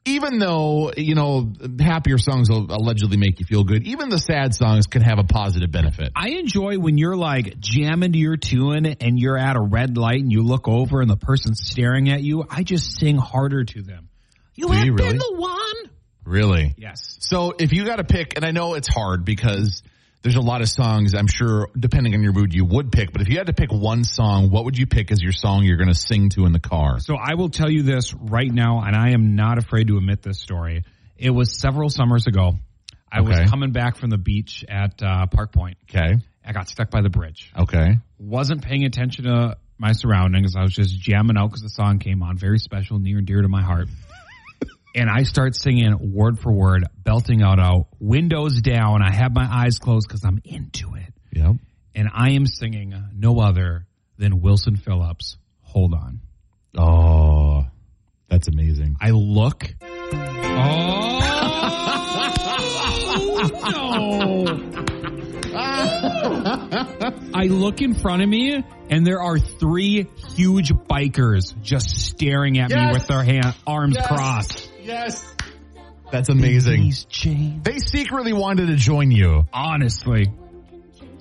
Even 0.06 0.38
though 0.38 0.92
you 0.98 1.16
know 1.16 1.54
happier 1.80 2.18
songs 2.18 2.50
will 2.50 2.66
allegedly 2.70 3.16
make 3.16 3.40
you 3.40 3.46
feel 3.46 3.64
good, 3.64 3.84
even 3.88 4.10
the 4.10 4.20
sad 4.20 4.54
songs 4.54 4.86
can 4.88 5.02
have 5.02 5.18
a 5.18 5.24
positive 5.24 5.72
benefit. 5.72 6.12
I 6.16 6.32
enjoy 6.32 6.78
when 6.78 6.98
you're 6.98 7.16
like 7.16 7.58
jamming 7.60 8.12
to 8.12 8.18
your 8.18 8.36
tune 8.36 8.86
and 8.86 9.18
you're 9.18 9.38
at 9.38 9.56
a 9.56 9.62
red 9.62 9.98
light 9.98 10.20
and 10.20 10.32
you 10.32 10.44
look 10.44 10.68
over 10.68 11.00
and 11.00 11.10
the 11.10 11.16
person's 11.18 11.62
staring 11.64 12.10
at 12.10 12.22
you. 12.22 12.44
I 12.50 12.64
just 12.64 13.00
sing 13.00 13.18
harder 13.18 13.64
to 13.64 13.82
them. 13.82 14.10
You 14.56 14.68
Do 14.68 14.74
have 14.74 14.86
you 14.86 14.94
really? 14.94 15.10
been 15.10 15.18
the 15.20 15.36
one. 15.38 15.92
Really? 16.26 16.74
Yes. 16.78 17.18
So 17.22 17.54
if 17.58 17.72
you 17.74 17.86
got 17.86 17.98
to 17.98 18.04
pick, 18.04 18.36
and 18.36 18.46
I 18.46 18.52
know 18.52 18.74
it's 18.76 18.88
hard 18.88 19.24
because 19.26 19.84
there's 20.24 20.36
a 20.36 20.42
lot 20.42 20.62
of 20.62 20.70
songs 20.70 21.14
I'm 21.14 21.28
sure, 21.28 21.68
depending 21.78 22.14
on 22.16 22.24
your 22.24 22.32
mood, 22.34 22.54
you 22.54 22.66
would 22.66 22.92
pick. 22.92 23.12
But 23.12 23.22
if 23.22 23.30
you 23.30 23.38
had 23.38 23.48
to 23.48 23.54
pick 23.54 23.72
one 23.72 24.04
song, 24.04 24.50
what 24.50 24.66
would 24.66 24.78
you 24.78 24.88
pick 24.88 25.12
as 25.12 25.22
your 25.22 25.34
song 25.34 25.64
you're 25.64 25.78
going 25.78 25.90
to 25.90 25.94
sing 25.94 26.30
to 26.30 26.46
in 26.46 26.54
the 26.54 26.60
car? 26.60 27.00
So 27.00 27.16
I 27.16 27.36
will 27.36 27.50
tell 27.50 27.70
you 27.70 27.84
this 27.84 28.14
right 28.14 28.52
now, 28.52 28.82
and 28.82 28.96
I 28.96 29.12
am 29.12 29.36
not 29.36 29.58
afraid 29.58 29.88
to 29.90 29.98
admit 29.98 30.22
this 30.22 30.40
story. 30.40 30.84
It 31.18 31.30
was 31.30 31.60
several 31.60 31.90
summers 31.90 32.26
ago. 32.26 32.54
I 33.12 33.20
Okay. 33.20 33.42
was 33.42 33.50
coming 33.50 33.72
back 33.72 33.98
from 33.98 34.10
the 34.10 34.18
beach 34.18 34.66
at 34.68 35.04
uh, 35.04 35.28
Park 35.28 35.52
Point. 35.52 35.78
Okay. 35.90 36.16
I 36.46 36.52
got 36.52 36.68
stuck 36.68 36.90
by 36.90 37.02
the 37.02 37.10
bridge. 37.10 37.52
Okay. 37.58 37.98
Wasn't 38.18 38.64
paying 38.64 38.86
attention 38.86 39.26
to 39.26 39.58
my 39.78 39.92
surroundings. 39.92 40.56
I 40.56 40.62
was 40.64 40.74
just 40.74 41.00
jamming 41.00 41.38
out 41.38 41.48
because 41.48 41.62
the 41.62 41.70
song 41.70 42.00
came 42.00 42.24
on. 42.24 42.38
Very 42.38 42.60
special, 42.60 42.98
near 43.00 43.18
and 43.18 43.28
dear 43.28 43.42
to 43.42 43.48
my 43.50 43.62
heart. 43.62 43.88
And 44.96 45.10
I 45.10 45.24
start 45.24 45.56
singing 45.56 46.14
word 46.14 46.40
for 46.40 46.52
word, 46.52 46.86
belting 46.98 47.42
out 47.42 47.60
out, 47.60 47.88
windows 48.00 48.62
down. 48.62 49.02
I 49.02 49.12
have 49.14 49.34
my 49.34 49.48
eyes 49.50 49.80
closed 49.80 50.08
because 50.08 50.24
I'm 50.24 50.40
into 50.44 50.96
it. 50.96 51.14
Yep. 51.34 51.56
And 51.96 52.10
I 52.14 52.32
am 52.32 52.46
singing 52.46 52.94
no 53.14 53.40
other 53.40 53.86
than 54.18 54.42
Wilson 54.42 54.76
Phillips. 54.78 55.38
Hold 55.62 55.94
on. 55.94 56.22
Oh, 56.78 57.66
that's 58.30 58.48
amazing. 58.48 58.96
I 59.02 59.12
look. 59.12 59.66
Oh 60.56 61.20
no! 63.72 64.70
I 67.34 67.48
look 67.48 67.82
in 67.82 67.94
front 67.96 68.22
of 68.24 68.30
me, 68.30 68.64
and 68.90 69.06
there 69.06 69.22
are 69.22 69.38
three 69.38 70.08
huge 70.36 70.72
bikers 70.74 71.60
just 71.62 71.90
staring 71.98 72.60
at 72.60 72.70
me 72.72 72.92
with 72.92 73.08
their 73.08 73.24
hand, 73.24 73.54
arms 73.68 73.96
Yes! 73.96 74.08
crossed. 74.08 74.70
Yes. 74.84 75.36
That's 76.12 76.30
amazing. 76.30 76.92
They 77.64 77.80
secretly 77.80 78.34
wanted 78.34 78.68
to 78.68 78.76
join 78.76 79.10
you. 79.12 79.46
Honestly, 79.52 80.32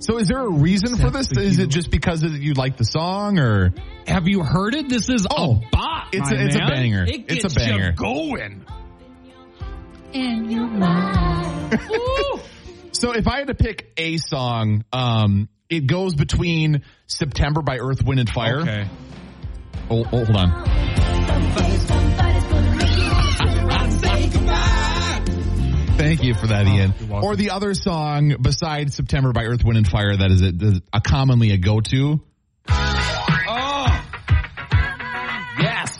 So 0.01 0.19
is 0.19 0.29
there 0.29 0.41
a 0.41 0.51
reason 0.51 0.97
for 0.97 1.11
this? 1.11 1.29
That's 1.29 1.41
Is 1.41 1.59
it 1.61 1.69
just 1.69 1.91
because 1.91 2.23
of- 2.25 2.37
you 2.43 2.55
like 2.55 2.77
the 2.77 2.85
song 2.85 3.39
or? 3.39 3.73
have 4.07 4.27
you 4.27 4.43
heard 4.43 4.75
it? 4.75 4.89
This 4.89 5.09
is 5.09 5.27
Oh, 5.31 5.57
a 5.57 5.61
bot. 5.71 6.09
it's 6.13 6.31
my 6.31 6.37
a- 6.37 6.45
it's 6.45 6.57
a 6.57 6.59
banger. 6.59 7.05
It 7.05 7.25
It's 7.29 7.45
a 7.45 7.49
gets 7.49 7.55
banger. 7.55 7.91
You 7.91 7.93
going. 7.93 8.65
So 12.93 13.13
if 13.13 13.27
I 13.27 13.39
had 13.39 13.49
to 13.49 13.55
pick 13.55 13.93
a 13.97 14.17
song, 14.19 14.85
um, 14.93 15.49
it 15.69 15.87
goes 15.89 16.15
between 16.15 16.83
September 17.09 17.61
by 17.63 17.79
Earth, 17.79 18.05
Wind 18.05 18.21
and 18.21 18.31
Fire. 18.31 18.61
Okay. 18.61 18.87
Oh, 19.91 20.05
oh, 20.13 20.25
hold 20.25 20.37
on. 20.37 21.92
Thank 26.23 26.37
you 26.37 26.41
for 26.41 26.47
that, 26.47 26.69
Ian. 26.69 26.95
you're. 27.01 27.25
Or 27.25 27.35
the 27.35 27.51
other 27.51 27.75
song 27.75 28.37
besides 28.41 28.95
September 28.95 29.33
by 29.33 29.43
Earth, 29.43 29.65
Wind 29.65 29.77
and 29.77 29.89
Fire 29.89 30.17
that 30.17 30.31
is 30.31 30.41
a, 30.41 30.81
a 30.97 31.01
commonly 31.01 31.51
a 31.51 31.57
go-to. 31.57 32.21
Oh. 32.69 34.05
Yes. 35.59 35.99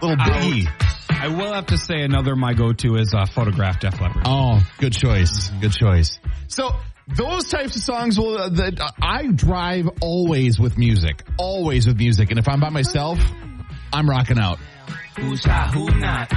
Little 0.00 0.16
Biggie. 0.16 0.66
I 1.10 1.28
will 1.28 1.52
have 1.52 1.66
to 1.66 1.76
say 1.76 2.00
another 2.00 2.34
my 2.36 2.54
go-to 2.54 2.96
is 2.96 3.12
uh, 3.14 3.26
photograph 3.26 3.80
Def 3.80 4.00
Leppard. 4.00 4.22
Oh, 4.24 4.66
good 4.78 4.94
choice. 4.94 5.50
Good 5.60 5.72
choice. 5.72 6.18
So 6.48 6.70
those 7.06 7.50
types 7.50 7.76
of 7.76 7.82
songs 7.82 8.18
will. 8.18 8.38
Uh, 8.38 8.48
that 8.48 8.80
uh, 8.80 8.92
I 9.02 9.26
drive 9.26 9.90
always 10.00 10.58
with 10.58 10.78
music, 10.78 11.22
always 11.36 11.86
with 11.86 11.98
music, 11.98 12.30
and 12.30 12.38
if 12.38 12.48
I'm 12.48 12.60
by 12.60 12.70
myself, 12.70 13.18
I'm 13.92 14.08
rocking 14.08 14.38
out. 14.38 14.58
Who's 15.18 15.44
hot, 15.44 15.74
who 15.74 15.90
not? 15.98 16.32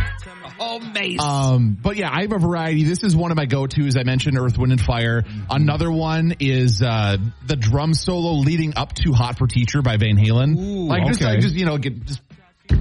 Mace. 0.94 1.22
Um, 1.22 1.78
but 1.82 1.96
yeah, 1.98 2.10
I 2.12 2.22
have 2.22 2.32
a 2.32 2.38
variety. 2.40 2.84
This 2.84 3.04
is 3.04 3.16
one 3.16 3.32
of 3.32 3.38
my 3.38 3.46
go-tos. 3.46 3.96
I 3.98 4.04
mentioned 4.04 4.38
Earth, 4.38 4.58
Wind, 4.58 4.72
and 4.72 4.82
Fire. 4.82 5.24
Another 5.50 5.92
one 5.92 6.36
is 6.40 6.82
uh, 6.82 7.18
the 7.46 7.56
drum 7.56 7.94
solo 7.94 8.34
leading 8.34 8.74
up 8.76 8.94
to 8.94 9.14
"Hot 9.14 9.38
for 9.38 9.48
Teacher" 9.48 9.82
by 9.82 9.98
Van 9.98 10.18
Halen. 10.18 10.58
Ooh, 10.58 10.88
like 10.88 11.08
just, 11.08 11.22
okay. 11.22 11.32
like 11.34 11.42
just 11.42 11.56
you 11.56 11.66
know, 11.66 11.78
get 11.78 12.06
just. 12.06 12.22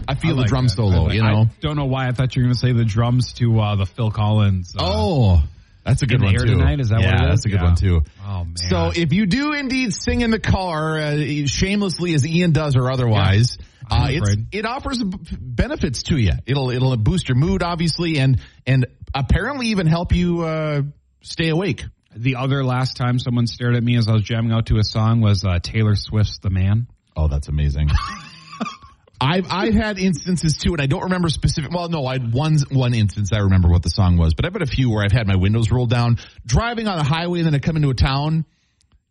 I 0.08 0.14
feel 0.16 0.38
I 0.38 0.42
the 0.42 0.48
drum 0.48 0.66
that. 0.66 0.74
Solo. 0.74 1.04
like- 1.04 1.14
you 1.14 1.22
know. 1.22 1.42
I 1.42 1.50
don't 1.60 1.76
know 1.76 1.84
why 1.84 2.08
I 2.08 2.12
thought 2.12 2.34
you 2.34 2.42
were 2.42 2.46
going 2.46 2.54
to 2.54 2.58
say 2.60 2.72
the 2.72 2.84
drums 2.84 3.32
to 3.34 3.60
uh, 3.60 3.76
the 3.76 3.86
Phil 3.86 4.10
Collins. 4.10 4.74
Uh, 4.76 4.82
oh, 4.84 5.42
That's 5.84 6.02
a 6.02 6.06
good 6.06 6.20
in 6.20 6.24
one 6.24 6.34
too. 6.34 6.44
tonight. 6.46 6.80
Is 6.80 6.88
that 6.88 7.00
yeah, 7.00 7.12
what 7.12 7.14
it 7.14 7.24
is? 7.24 7.28
that's 7.30 7.44
a 7.44 7.48
good 7.50 7.60
Yeah. 7.60 7.64
one 7.64 7.76
too. 7.76 8.00
Oh 8.26 8.44
man. 8.44 8.56
So 8.56 8.92
if 8.94 9.12
you 9.12 9.26
do 9.26 9.52
indeed 9.52 9.94
sing 9.94 10.22
in 10.22 10.30
the 10.32 10.40
car, 10.40 10.98
uh, 10.98 11.46
shamelessly 11.46 12.14
as 12.14 12.26
Ian 12.26 12.50
does 12.50 12.74
or 12.74 12.90
otherwise, 12.90 13.58
I'm 13.60 13.66
uh, 13.90 14.08
it 14.52 14.66
offers 14.66 15.02
benefits 15.02 16.04
to 16.04 16.16
you. 16.16 16.32
It'll 16.46 16.70
it'll 16.70 16.96
boost 16.96 17.28
your 17.28 17.36
mood, 17.36 17.62
obviously, 17.62 18.18
and 18.18 18.40
and 18.66 18.86
apparently 19.14 19.68
even 19.68 19.86
help 19.86 20.12
you 20.12 20.42
uh, 20.42 20.82
stay 21.22 21.48
awake. 21.48 21.84
the 22.14 22.36
other 22.36 22.64
last 22.64 22.96
time 22.96 23.18
someone 23.18 23.46
stared 23.46 23.76
at 23.76 23.82
me 23.82 23.96
as 23.96 24.08
I 24.08 24.12
was 24.12 24.22
jamming 24.22 24.52
out 24.52 24.66
to 24.66 24.78
a 24.78 24.84
song 24.84 25.20
was 25.20 25.44
uh, 25.44 25.58
Taylor 25.62 25.94
Swift's 25.94 26.38
"The 26.38 26.50
Man." 26.50 26.88
Oh, 27.16 27.28
that's 27.28 27.48
amazing. 27.48 27.88
I've 29.20 29.46
I've 29.50 29.74
had 29.74 29.98
instances 29.98 30.58
too, 30.58 30.72
and 30.72 30.80
I 30.80 30.86
don't 30.86 31.04
remember 31.04 31.28
specific. 31.28 31.70
Well, 31.72 31.88
no, 31.88 32.06
I 32.06 32.14
had 32.14 32.32
one 32.32 32.58
one 32.70 32.94
instance 32.94 33.32
I 33.32 33.38
remember 33.38 33.68
what 33.68 33.82
the 33.82 33.88
song 33.88 34.18
was, 34.18 34.34
but 34.34 34.44
I've 34.44 34.52
had 34.52 34.62
a 34.62 34.66
few 34.66 34.90
where 34.90 35.04
I've 35.04 35.12
had 35.12 35.26
my 35.26 35.36
windows 35.36 35.70
rolled 35.70 35.90
down, 35.90 36.18
driving 36.44 36.86
on 36.86 36.98
a 36.98 37.04
highway, 37.04 37.38
and 37.40 37.46
then 37.46 37.54
I 37.54 37.58
come 37.58 37.76
into 37.76 37.88
a 37.90 37.94
town, 37.94 38.44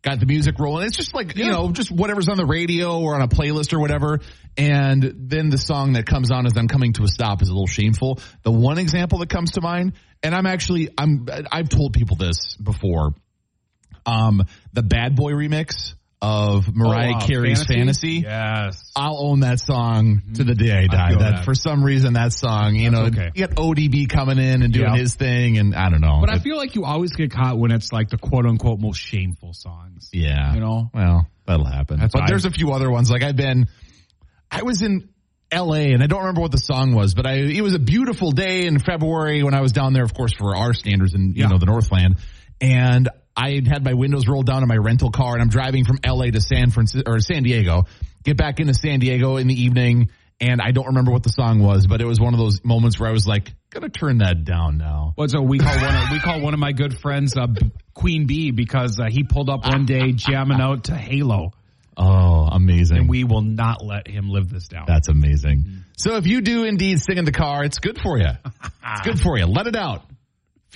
got 0.02 0.20
the 0.20 0.26
music 0.26 0.58
rolling. 0.58 0.86
It's 0.86 0.96
just 0.96 1.14
like 1.14 1.36
you 1.36 1.50
know, 1.50 1.72
just 1.72 1.90
whatever's 1.90 2.28
on 2.28 2.36
the 2.36 2.46
radio 2.46 3.00
or 3.00 3.16
on 3.16 3.22
a 3.22 3.28
playlist 3.28 3.72
or 3.72 3.80
whatever, 3.80 4.20
and 4.56 5.02
then 5.16 5.50
the 5.50 5.58
song 5.58 5.94
that 5.94 6.06
comes 6.06 6.30
on 6.30 6.46
as 6.46 6.56
I'm 6.56 6.68
coming 6.68 6.92
to 6.94 7.02
a 7.02 7.08
stop 7.08 7.42
is 7.42 7.48
a 7.48 7.52
little 7.52 7.66
shameful. 7.66 8.20
The 8.42 8.52
one 8.52 8.78
example 8.78 9.18
that 9.18 9.28
comes 9.28 9.52
to 9.52 9.60
mind, 9.60 9.94
and 10.22 10.34
I'm 10.34 10.46
actually 10.46 10.90
I'm 10.96 11.26
I've 11.50 11.68
told 11.68 11.92
people 11.92 12.16
this 12.16 12.56
before, 12.62 13.14
um, 14.06 14.42
the 14.72 14.82
Bad 14.82 15.16
Boy 15.16 15.32
remix 15.32 15.95
of 16.22 16.74
Mariah 16.74 17.12
Oh, 17.14 17.18
uh, 17.18 17.26
Carey's 17.26 17.64
Fantasy. 17.64 18.22
Yes. 18.24 18.90
I'll 18.96 19.18
own 19.18 19.40
that 19.40 19.60
song 19.60 20.22
to 20.34 20.44
the 20.44 20.54
day 20.54 20.72
I 20.72 20.86
die. 20.86 21.10
feel 21.10 21.18
that, 21.18 21.30
that. 21.36 21.44
for 21.44 21.54
some 21.54 21.84
reason 21.84 22.14
that 22.14 22.32
song, 22.32 22.74
you 22.74 22.90
know, 22.90 23.02
okay. 23.06 23.30
you 23.34 23.46
got 23.46 23.56
ODB 23.56 24.08
coming 24.08 24.38
in 24.38 24.62
and 24.62 24.72
doing 24.72 24.86
Yeah. 24.94 24.96
his 24.96 25.14
thing, 25.14 25.58
and 25.58 25.74
I 25.74 25.90
don't 25.90 26.00
know. 26.00 26.18
But 26.20 26.30
I 26.30 26.38
feel 26.38 26.56
like 26.56 26.74
you 26.74 26.84
always 26.84 27.12
get 27.12 27.30
caught 27.30 27.58
when 27.58 27.70
it's 27.70 27.92
like 27.92 28.08
the 28.08 28.16
quote 28.16 28.46
unquote 28.46 28.80
most 28.80 28.98
shameful 28.98 29.52
songs. 29.52 30.08
yeah, 30.12 30.54
You 30.54 30.60
know? 30.60 30.90
well, 30.94 31.26
that'll 31.46 31.66
happen. 31.66 32.00
That's 32.00 32.12
but 32.14 32.24
there's 32.28 32.46
a 32.46 32.50
few 32.50 32.72
other 32.72 32.90
ones. 32.90 33.10
Like 33.10 33.22
I've 33.22 33.36
been, 33.36 33.66
I 34.50 34.62
was 34.62 34.80
in 34.82 35.10
L.A. 35.52 35.92
and 35.92 36.02
I 36.02 36.06
don't 36.06 36.20
remember 36.20 36.40
what 36.40 36.50
the 36.50 36.58
song 36.58 36.94
was, 36.94 37.14
but 37.14 37.26
I 37.26 37.34
it 37.34 37.60
was 37.60 37.74
a 37.74 37.78
beautiful 37.78 38.32
day 38.32 38.66
in 38.66 38.78
February 38.78 39.42
when 39.42 39.54
I 39.54 39.60
was 39.60 39.72
down 39.72 39.92
there, 39.92 40.02
of 40.02 40.14
course, 40.14 40.32
for 40.36 40.56
our 40.56 40.72
standards 40.72 41.14
in 41.14 41.34
you 41.36 41.42
Yeah. 41.42 41.48
know 41.48 41.58
the 41.58 41.66
Northland, 41.66 42.16
and 42.60 43.08
I 43.36 43.60
had 43.68 43.84
my 43.84 43.92
windows 43.94 44.26
rolled 44.26 44.46
down 44.46 44.62
in 44.62 44.68
my 44.68 44.76
rental 44.76 45.10
car, 45.10 45.34
and 45.34 45.42
I'm 45.42 45.48
driving 45.48 45.84
from 45.84 45.98
L.A. 46.02 46.30
to 46.30 46.40
San 46.40 46.70
Francisco 46.70 47.10
or 47.10 47.20
San 47.20 47.42
Diego. 47.42 47.84
Get 48.24 48.36
back 48.36 48.60
into 48.60 48.72
San 48.74 48.98
Diego 48.98 49.36
in 49.36 49.46
the 49.46 49.54
evening, 49.54 50.08
and 50.40 50.60
I 50.60 50.70
don't 50.72 50.86
remember 50.86 51.12
what 51.12 51.22
the 51.22 51.28
song 51.30 51.60
was, 51.60 51.86
but 51.86 52.00
it 52.00 52.06
was 52.06 52.18
one 52.18 52.32
of 52.34 52.38
those 52.40 52.64
moments 52.64 52.98
where 52.98 53.08
I 53.08 53.12
was 53.12 53.26
like, 53.26 53.52
"Gonna 53.70 53.88
turn 53.90 54.18
that 54.18 54.44
down 54.44 54.78
now." 54.78 55.12
What's 55.16 55.32
so 55.32 55.42
we 55.42 55.58
call 55.58 55.76
one 55.76 55.94
of, 55.94 56.10
we 56.10 56.18
call 56.18 56.40
one 56.40 56.54
of 56.54 56.60
my 56.60 56.72
good 56.72 56.98
friends 56.98 57.36
uh, 57.36 57.46
Queen 57.94 58.26
Bee 58.26 58.50
because 58.52 58.98
uh, 58.98 59.06
he 59.10 59.22
pulled 59.24 59.50
up 59.50 59.64
one 59.66 59.84
day 59.86 60.12
jamming 60.12 60.60
out 60.60 60.84
to 60.84 60.94
Halo, 60.96 61.52
Oh, 61.96 62.48
amazing! 62.50 62.96
and 62.98 63.08
we 63.08 63.24
will 63.24 63.42
not 63.42 63.84
let 63.84 64.08
him 64.08 64.28
live 64.28 64.50
this 64.50 64.68
down. 64.68 64.84
That's 64.86 65.08
amazing. 65.08 65.84
So 65.96 66.16
if 66.16 66.26
you 66.26 66.40
do 66.40 66.64
indeed 66.64 67.00
sing 67.00 67.16
in 67.18 67.24
the 67.24 67.32
car, 67.32 67.64
it's 67.64 67.78
good 67.78 67.98
for 68.00 68.18
you. 68.18 68.28
it's 68.84 69.00
good 69.02 69.20
for 69.20 69.38
you. 69.38 69.46
Let 69.46 69.66
it 69.66 69.76
out. 69.76 70.02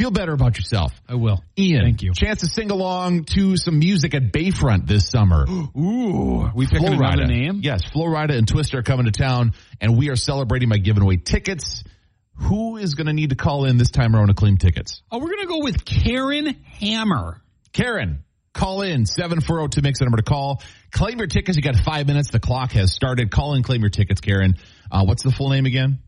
Feel 0.00 0.10
better 0.10 0.32
about 0.32 0.56
yourself. 0.56 0.98
I 1.06 1.16
will. 1.16 1.44
Ian, 1.58 1.82
Thank 1.82 2.02
you. 2.02 2.14
Chance 2.14 2.40
to 2.40 2.46
sing 2.46 2.70
along 2.70 3.24
to 3.34 3.58
some 3.58 3.78
music 3.78 4.14
at 4.14 4.32
Bayfront 4.32 4.86
this 4.86 5.06
summer. 5.06 5.44
Ooh, 5.76 6.50
we 6.54 6.66
picking 6.66 6.94
another 6.94 7.26
name. 7.26 7.60
Yes, 7.62 7.84
Flo 7.84 8.06
Rida 8.06 8.30
and 8.30 8.46
Twista 8.46 8.76
are 8.76 8.82
coming 8.82 9.04
to 9.04 9.12
town, 9.12 9.52
and 9.78 9.98
we 9.98 10.08
are 10.08 10.16
celebrating 10.16 10.70
by 10.70 10.78
giving 10.78 11.02
away 11.02 11.18
tickets. 11.18 11.84
Who 12.32 12.78
is 12.78 12.94
going 12.94 13.08
to 13.08 13.12
need 13.12 13.28
to 13.28 13.36
call 13.36 13.66
in 13.66 13.76
this 13.76 13.90
time 13.90 14.16
around 14.16 14.28
to 14.28 14.34
claim 14.34 14.56
tickets? 14.56 15.02
Oh, 15.12 15.18
we're 15.18 15.32
gonna 15.32 15.44
go 15.44 15.62
with 15.62 15.84
Karen 15.84 16.46
Hammer. 16.80 17.42
Karen, 17.74 18.24
call 18.54 18.80
in 18.80 19.04
740 19.04 19.68
to 19.76 19.82
mix 19.82 19.98
the 19.98 20.06
number 20.06 20.16
to 20.16 20.22
call. 20.22 20.62
Claim 20.92 21.18
your 21.18 21.26
tickets. 21.26 21.58
You 21.58 21.62
got 21.62 21.76
five 21.76 22.06
minutes. 22.06 22.30
The 22.30 22.40
clock 22.40 22.72
has 22.72 22.94
started. 22.94 23.30
Call 23.30 23.52
in, 23.52 23.62
claim 23.62 23.82
your 23.82 23.90
tickets, 23.90 24.22
Karen. 24.22 24.56
Uh, 24.90 25.04
what's 25.04 25.22
the 25.24 25.30
full 25.30 25.50
name 25.50 25.66
again? 25.66 25.98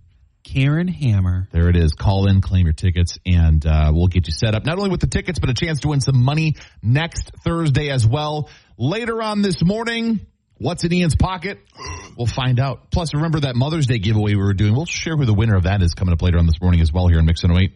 Karen 0.42 0.88
Hammer. 0.88 1.48
There 1.52 1.68
it 1.68 1.76
is. 1.76 1.92
Call 1.92 2.28
in, 2.28 2.40
claim 2.40 2.66
your 2.66 2.72
tickets, 2.72 3.18
and 3.24 3.64
uh, 3.64 3.90
we'll 3.94 4.08
get 4.08 4.26
you 4.26 4.32
set 4.32 4.54
up 4.54 4.64
not 4.64 4.78
only 4.78 4.90
with 4.90 5.00
the 5.00 5.06
tickets, 5.06 5.38
but 5.38 5.50
a 5.50 5.54
chance 5.54 5.80
to 5.80 5.88
win 5.88 6.00
some 6.00 6.22
money 6.22 6.56
next 6.82 7.32
Thursday 7.44 7.90
as 7.90 8.06
well. 8.06 8.48
Later 8.76 9.22
on 9.22 9.42
this 9.42 9.62
morning, 9.64 10.20
what's 10.58 10.84
in 10.84 10.92
Ian's 10.92 11.16
pocket? 11.16 11.58
We'll 12.14 12.26
find 12.26 12.60
out. 12.60 12.90
Plus, 12.90 13.14
remember 13.14 13.40
that 13.40 13.56
Mother's 13.56 13.86
Day 13.86 13.98
giveaway 13.98 14.34
we 14.34 14.42
were 14.42 14.52
doing. 14.52 14.74
We'll 14.74 14.84
share 14.84 15.16
who 15.16 15.24
the 15.24 15.32
winner 15.32 15.56
of 15.56 15.62
that 15.62 15.80
is 15.80 15.94
coming 15.94 16.12
up 16.12 16.20
later 16.20 16.36
on 16.36 16.44
this 16.44 16.60
morning 16.60 16.82
as 16.82 16.92
well 16.92 17.08
here 17.08 17.18
in 17.18 17.24
Mix 17.24 17.42
8. 17.42 17.74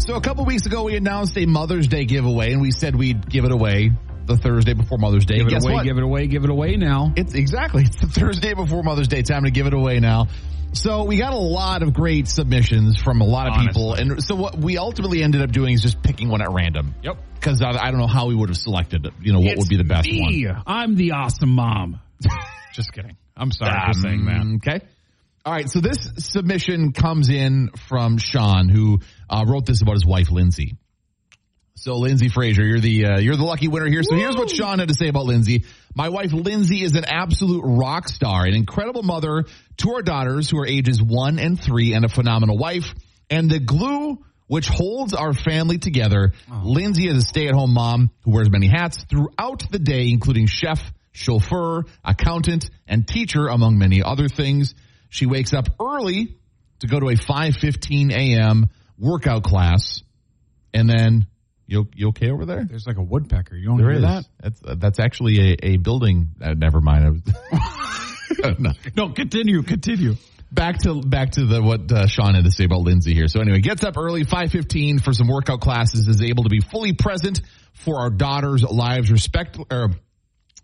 So 0.00 0.16
a 0.16 0.20
couple 0.20 0.44
weeks 0.44 0.66
ago, 0.66 0.82
we 0.82 0.96
announced 0.96 1.34
a 1.38 1.46
Mother's 1.46 1.88
Day 1.88 2.04
giveaway, 2.04 2.52
and 2.52 2.60
we 2.60 2.72
said 2.72 2.94
we'd 2.94 3.26
give 3.26 3.46
it 3.46 3.52
away 3.52 3.92
the 4.26 4.36
Thursday 4.36 4.74
before 4.74 4.98
Mother's 4.98 5.26
Day. 5.26 5.38
Give 5.38 5.48
it 5.48 5.62
away, 5.62 5.72
what? 5.74 5.84
give 5.84 5.96
it 5.96 6.02
away, 6.02 6.26
give 6.26 6.44
it 6.44 6.50
away 6.50 6.76
now. 6.76 7.12
It's 7.16 7.34
exactly. 7.34 7.84
It's 7.84 8.00
the 8.00 8.06
Thursday 8.08 8.54
before 8.54 8.82
Mother's 8.82 9.08
Day. 9.08 9.22
Time 9.22 9.44
to 9.44 9.50
give 9.50 9.66
it 9.66 9.74
away 9.74 10.00
now. 10.00 10.28
So 10.72 11.04
we 11.04 11.18
got 11.18 11.32
a 11.32 11.38
lot 11.38 11.82
of 11.82 11.92
great 11.92 12.26
submissions 12.26 12.98
from 12.98 13.20
a 13.20 13.24
lot 13.24 13.46
of 13.46 13.66
people, 13.66 13.94
and 13.94 14.22
so 14.22 14.34
what 14.34 14.58
we 14.58 14.76
ultimately 14.76 15.22
ended 15.22 15.40
up 15.40 15.52
doing 15.52 15.72
is 15.72 15.82
just 15.82 16.02
picking 16.02 16.28
one 16.28 16.42
at 16.42 16.50
random. 16.50 16.96
Yep. 17.02 17.16
Because 17.34 17.62
I, 17.62 17.70
I 17.70 17.90
don't 17.90 18.00
know 18.00 18.08
how 18.08 18.26
we 18.26 18.34
would 18.34 18.48
have 18.48 18.58
selected. 18.58 19.06
You 19.20 19.32
know 19.32 19.40
what 19.40 19.56
would 19.56 19.68
be 19.68 19.76
the 19.76 19.84
best 19.84 20.08
me. 20.08 20.46
one. 20.46 20.62
I'm 20.66 20.96
the 20.96 21.12
awesome 21.12 21.50
mom. 21.50 22.00
Just 22.72 22.92
kidding. 22.92 23.16
I'm 23.36 23.52
sorry 23.52 23.70
for 23.86 23.92
saying 23.92 24.24
that. 24.26 24.40
Um, 24.40 24.56
Okay. 24.56 24.80
All 25.44 25.52
right. 25.52 25.68
So 25.68 25.80
this 25.80 26.10
submission 26.18 26.92
comes 26.92 27.28
in 27.28 27.70
from 27.88 28.18
Sean, 28.18 28.68
who 28.68 29.00
uh, 29.28 29.44
wrote 29.46 29.66
this 29.66 29.82
about 29.82 29.92
his 29.92 30.06
wife 30.06 30.30
Lindsay. 30.30 30.76
So 31.76 31.96
Lindsay 31.96 32.28
Frazier, 32.28 32.64
you're 32.64 32.80
the 32.80 33.04
uh, 33.04 33.18
you're 33.18 33.36
the 33.36 33.44
lucky 33.44 33.68
winner 33.68 33.88
here. 33.88 34.02
So 34.04 34.14
here's 34.14 34.36
what 34.36 34.48
Sean 34.48 34.78
had 34.78 34.88
to 34.88 34.94
say 34.94 35.08
about 35.08 35.24
Lindsay. 35.24 35.64
My 35.94 36.08
wife 36.08 36.32
Lindsay 36.32 36.82
is 36.82 36.94
an 36.94 37.04
absolute 37.04 37.62
rock 37.62 38.08
star, 38.08 38.46
an 38.46 38.54
incredible 38.54 39.02
mother 39.02 39.44
to 39.78 39.90
our 39.90 40.02
daughters 40.02 40.48
who 40.48 40.58
are 40.60 40.66
ages 40.66 41.02
one 41.02 41.38
and 41.38 41.60
three, 41.60 41.92
and 41.92 42.04
a 42.04 42.08
phenomenal 42.08 42.56
wife. 42.56 42.94
And 43.28 43.50
the 43.50 43.58
glue 43.58 44.24
which 44.46 44.68
holds 44.68 45.14
our 45.14 45.32
family 45.32 45.78
together. 45.78 46.32
Lindsay 46.62 47.08
is 47.08 47.16
a 47.16 47.20
stay-at-home 47.22 47.72
mom 47.72 48.10
who 48.24 48.30
wears 48.30 48.50
many 48.50 48.68
hats 48.68 49.04
throughout 49.10 49.64
the 49.70 49.78
day, 49.78 50.10
including 50.10 50.46
chef, 50.46 50.92
chauffeur, 51.12 51.84
accountant, 52.04 52.70
and 52.86 53.08
teacher, 53.08 53.48
among 53.48 53.78
many 53.78 54.02
other 54.02 54.28
things. 54.28 54.74
She 55.08 55.26
wakes 55.26 55.52
up 55.52 55.68
early 55.80 56.36
to 56.80 56.86
go 56.86 57.00
to 57.00 57.08
a 57.08 57.16
5:15 57.16 58.12
a.m. 58.12 58.66
workout 58.98 59.42
class, 59.44 60.02
and 60.72 60.88
then 60.88 61.26
you 61.66 61.88
you 61.94 62.08
okay 62.08 62.30
over 62.30 62.44
there? 62.44 62.64
There's 62.64 62.86
like 62.86 62.96
a 62.98 63.02
woodpecker. 63.02 63.56
You 63.56 63.68
don't 63.68 63.78
There 63.78 63.88
hear 63.90 63.96
is. 63.98 64.02
that? 64.02 64.24
That's 64.40 64.60
uh, 64.64 64.74
that's 64.78 64.98
actually 64.98 65.52
a, 65.52 65.56
a 65.62 65.76
building. 65.78 66.28
Uh, 66.42 66.54
never 66.54 66.80
mind. 66.80 67.04
I 67.04 67.10
was- 67.10 67.22
No. 68.58 68.72
No, 68.96 69.08
continue, 69.10 69.62
continue. 69.62 70.16
Back 70.52 70.78
to 70.80 71.00
back 71.00 71.32
to 71.32 71.46
the 71.46 71.62
what 71.62 71.90
uh, 71.90 72.06
Sean 72.06 72.34
had 72.34 72.44
to 72.44 72.50
say 72.50 72.64
about 72.64 72.80
Lindsay 72.80 73.14
here. 73.14 73.26
So 73.28 73.40
anyway, 73.40 73.60
gets 73.60 73.82
up 73.84 73.96
early, 73.96 74.24
five 74.24 74.50
fifteen 74.50 74.98
for 74.98 75.12
some 75.12 75.28
workout 75.28 75.60
classes. 75.60 76.06
Is 76.08 76.20
able 76.22 76.44
to 76.44 76.48
be 76.50 76.60
fully 76.60 76.92
present 76.92 77.40
for 77.72 78.00
our 78.00 78.10
daughters' 78.10 78.62
lives, 78.62 79.10
respect 79.10 79.58
or 79.70 79.90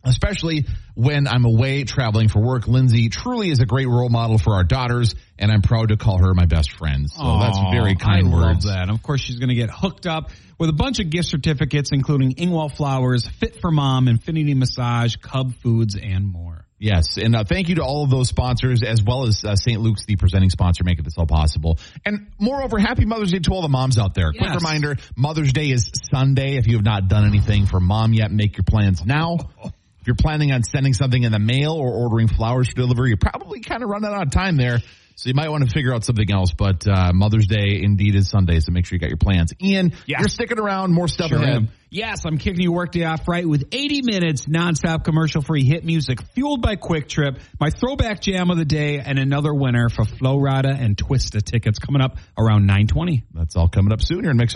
especially 0.05 0.67
when 0.95 1.27
I'm 1.27 1.45
away 1.45 1.85
traveling 1.85 2.29
for 2.29 2.41
work. 2.41 2.67
Lindsay 2.67 3.09
truly 3.09 3.51
is 3.51 3.61
a 3.61 3.67
great 3.67 3.89
role 3.89 4.09
model 4.09 4.39
for 4.39 4.55
our 4.55 4.65
daughters, 4.65 5.15
and 5.39 5.51
I'm 5.51 5.63
proud 5.63 5.89
to 5.89 5.97
call 5.97 6.19
her 6.19 6.35
my 6.35 6.47
best 6.47 6.73
friend. 6.73 7.09
So 7.11 7.39
that's 7.41 7.59
very 7.73 7.97
kind 7.97 8.29
I 8.29 8.31
words. 8.31 8.65
love 8.65 8.75
that. 8.75 8.83
And 8.83 8.91
of 8.91 9.03
course, 9.03 9.21
she's 9.21 9.39
going 9.39 9.51
to 9.51 9.55
get 9.55 9.71
hooked 9.71 10.07
up 10.07 10.31
with 10.59 10.71
a 10.71 10.75
bunch 10.75 11.01
of 11.01 11.11
gift 11.11 11.29
certificates, 11.29 11.91
including 11.93 12.35
Ingwell 12.35 12.75
Flowers, 12.75 13.27
Fit 13.27 13.61
for 13.61 13.71
Mom, 13.71 14.09
Infinity 14.09 14.55
Massage, 14.55 15.17
Cub 15.17 15.55
Foods, 15.63 15.97
and 15.97 16.31
more. 16.31 16.67
Yes, 16.79 17.19
and 17.19 17.37
uh, 17.37 17.45
thank 17.45 17.69
you 17.69 17.75
to 17.75 17.83
all 17.83 18.05
of 18.05 18.11
those 18.11 18.29
sponsors, 18.29 18.83
as 18.83 19.03
well 19.03 19.27
as 19.27 19.45
uh, 19.45 19.55
St. 19.55 19.79
Luke's, 19.79 20.07
the 20.07 20.17
presenting 20.17 20.49
sponsor, 20.49 20.83
making 20.83 21.05
this 21.05 21.19
all 21.19 21.27
possible. 21.27 21.79
And 22.07 22.29
moreover, 22.39 22.79
happy 22.79 23.05
Mother's 23.05 23.33
Day 23.33 23.39
to 23.39 23.51
all 23.51 23.61
the 23.61 23.69
moms 23.69 23.99
out 23.99 24.15
there. 24.15 24.33
Quick 24.33 24.55
reminder: 24.55 24.97
Mother's 25.15 25.53
Day 25.53 25.67
is 25.71 25.91
Sunday. 26.11 26.57
If 26.57 26.67
you 26.67 26.77
have 26.77 26.85
not 26.85 27.09
done 27.09 27.27
anything 27.27 27.67
for 27.67 27.81
mom 27.81 28.15
yet, 28.15 28.33
make 28.33 28.57
your 28.57 28.65
plans 28.65 29.05
now. 29.05 29.37
If 30.01 30.07
you're 30.07 30.17
planning 30.17 30.51
on 30.53 30.63
sending 30.63 30.95
something 30.95 31.23
in 31.23 31.33
the 31.33 31.39
mail 31.39 31.73
or 31.73 31.93
ordering 31.93 32.29
flowers 32.29 32.69
for 32.69 32.75
delivery, 32.75 33.11
you're 33.11 33.19
probably 33.19 33.61
kind 33.61 33.83
of 33.83 33.89
running 33.91 34.11
out 34.11 34.23
of 34.27 34.31
time 34.33 34.57
there. 34.57 34.79
So 35.17 35.29
you 35.29 35.35
might 35.35 35.51
want 35.51 35.63
to 35.65 35.71
figure 35.71 35.93
out 35.93 36.03
something 36.03 36.33
else. 36.33 36.53
But 36.57 36.89
uh, 36.89 37.13
Mother's 37.13 37.47
Day 37.47 37.81
indeed 37.83 38.15
is 38.15 38.31
Sunday, 38.31 38.59
so 38.61 38.73
make 38.73 38.87
sure 38.87 38.97
you 38.97 39.01
got 39.01 39.11
your 39.11 39.19
plans. 39.19 39.53
Ian, 39.63 39.93
you're 40.21 40.31
sticking 40.31 40.59
around. 40.59 40.95
More 40.95 41.09
stuff 41.09 41.29
Sure 41.29 41.37
ahead. 41.43 41.57
am. 41.57 41.69
Yes, 41.91 42.25
I'm 42.25 42.39
kicking 42.39 42.63
your 42.63 42.73
workday 42.73 43.05
off 43.05 43.29
right 43.29 43.47
with 43.47 43.65
80 43.73 44.01
minutes 44.05 44.47
nonstop 44.47 45.05
commercial 45.05 45.43
free 45.43 45.65
hit 45.65 45.85
music 45.85 46.23
fueled 46.35 46.63
by 46.63 46.77
Kwik 46.77 47.09
Trip, 47.09 47.39
my 47.59 47.69
throwback 47.69 48.23
jam 48.23 48.49
of 48.51 48.57
the 48.57 48.65
day, 48.65 49.01
and 49.01 49.19
another 49.19 49.53
winner 49.53 49.91
for 49.91 50.05
Flo 50.07 50.39
Rida 50.39 50.73
and 50.81 50.97
Twista 50.97 51.43
tickets 51.43 51.79
coming 51.81 52.01
up 52.01 52.17
around 52.39 52.67
920. 52.67 53.25
That's 53.35 53.57
all 53.57 53.69
coming 53.69 53.93
up 53.93 54.01
soon 54.01 54.23
here 54.23 54.31
in 54.31 54.39
Mix. 54.39 54.49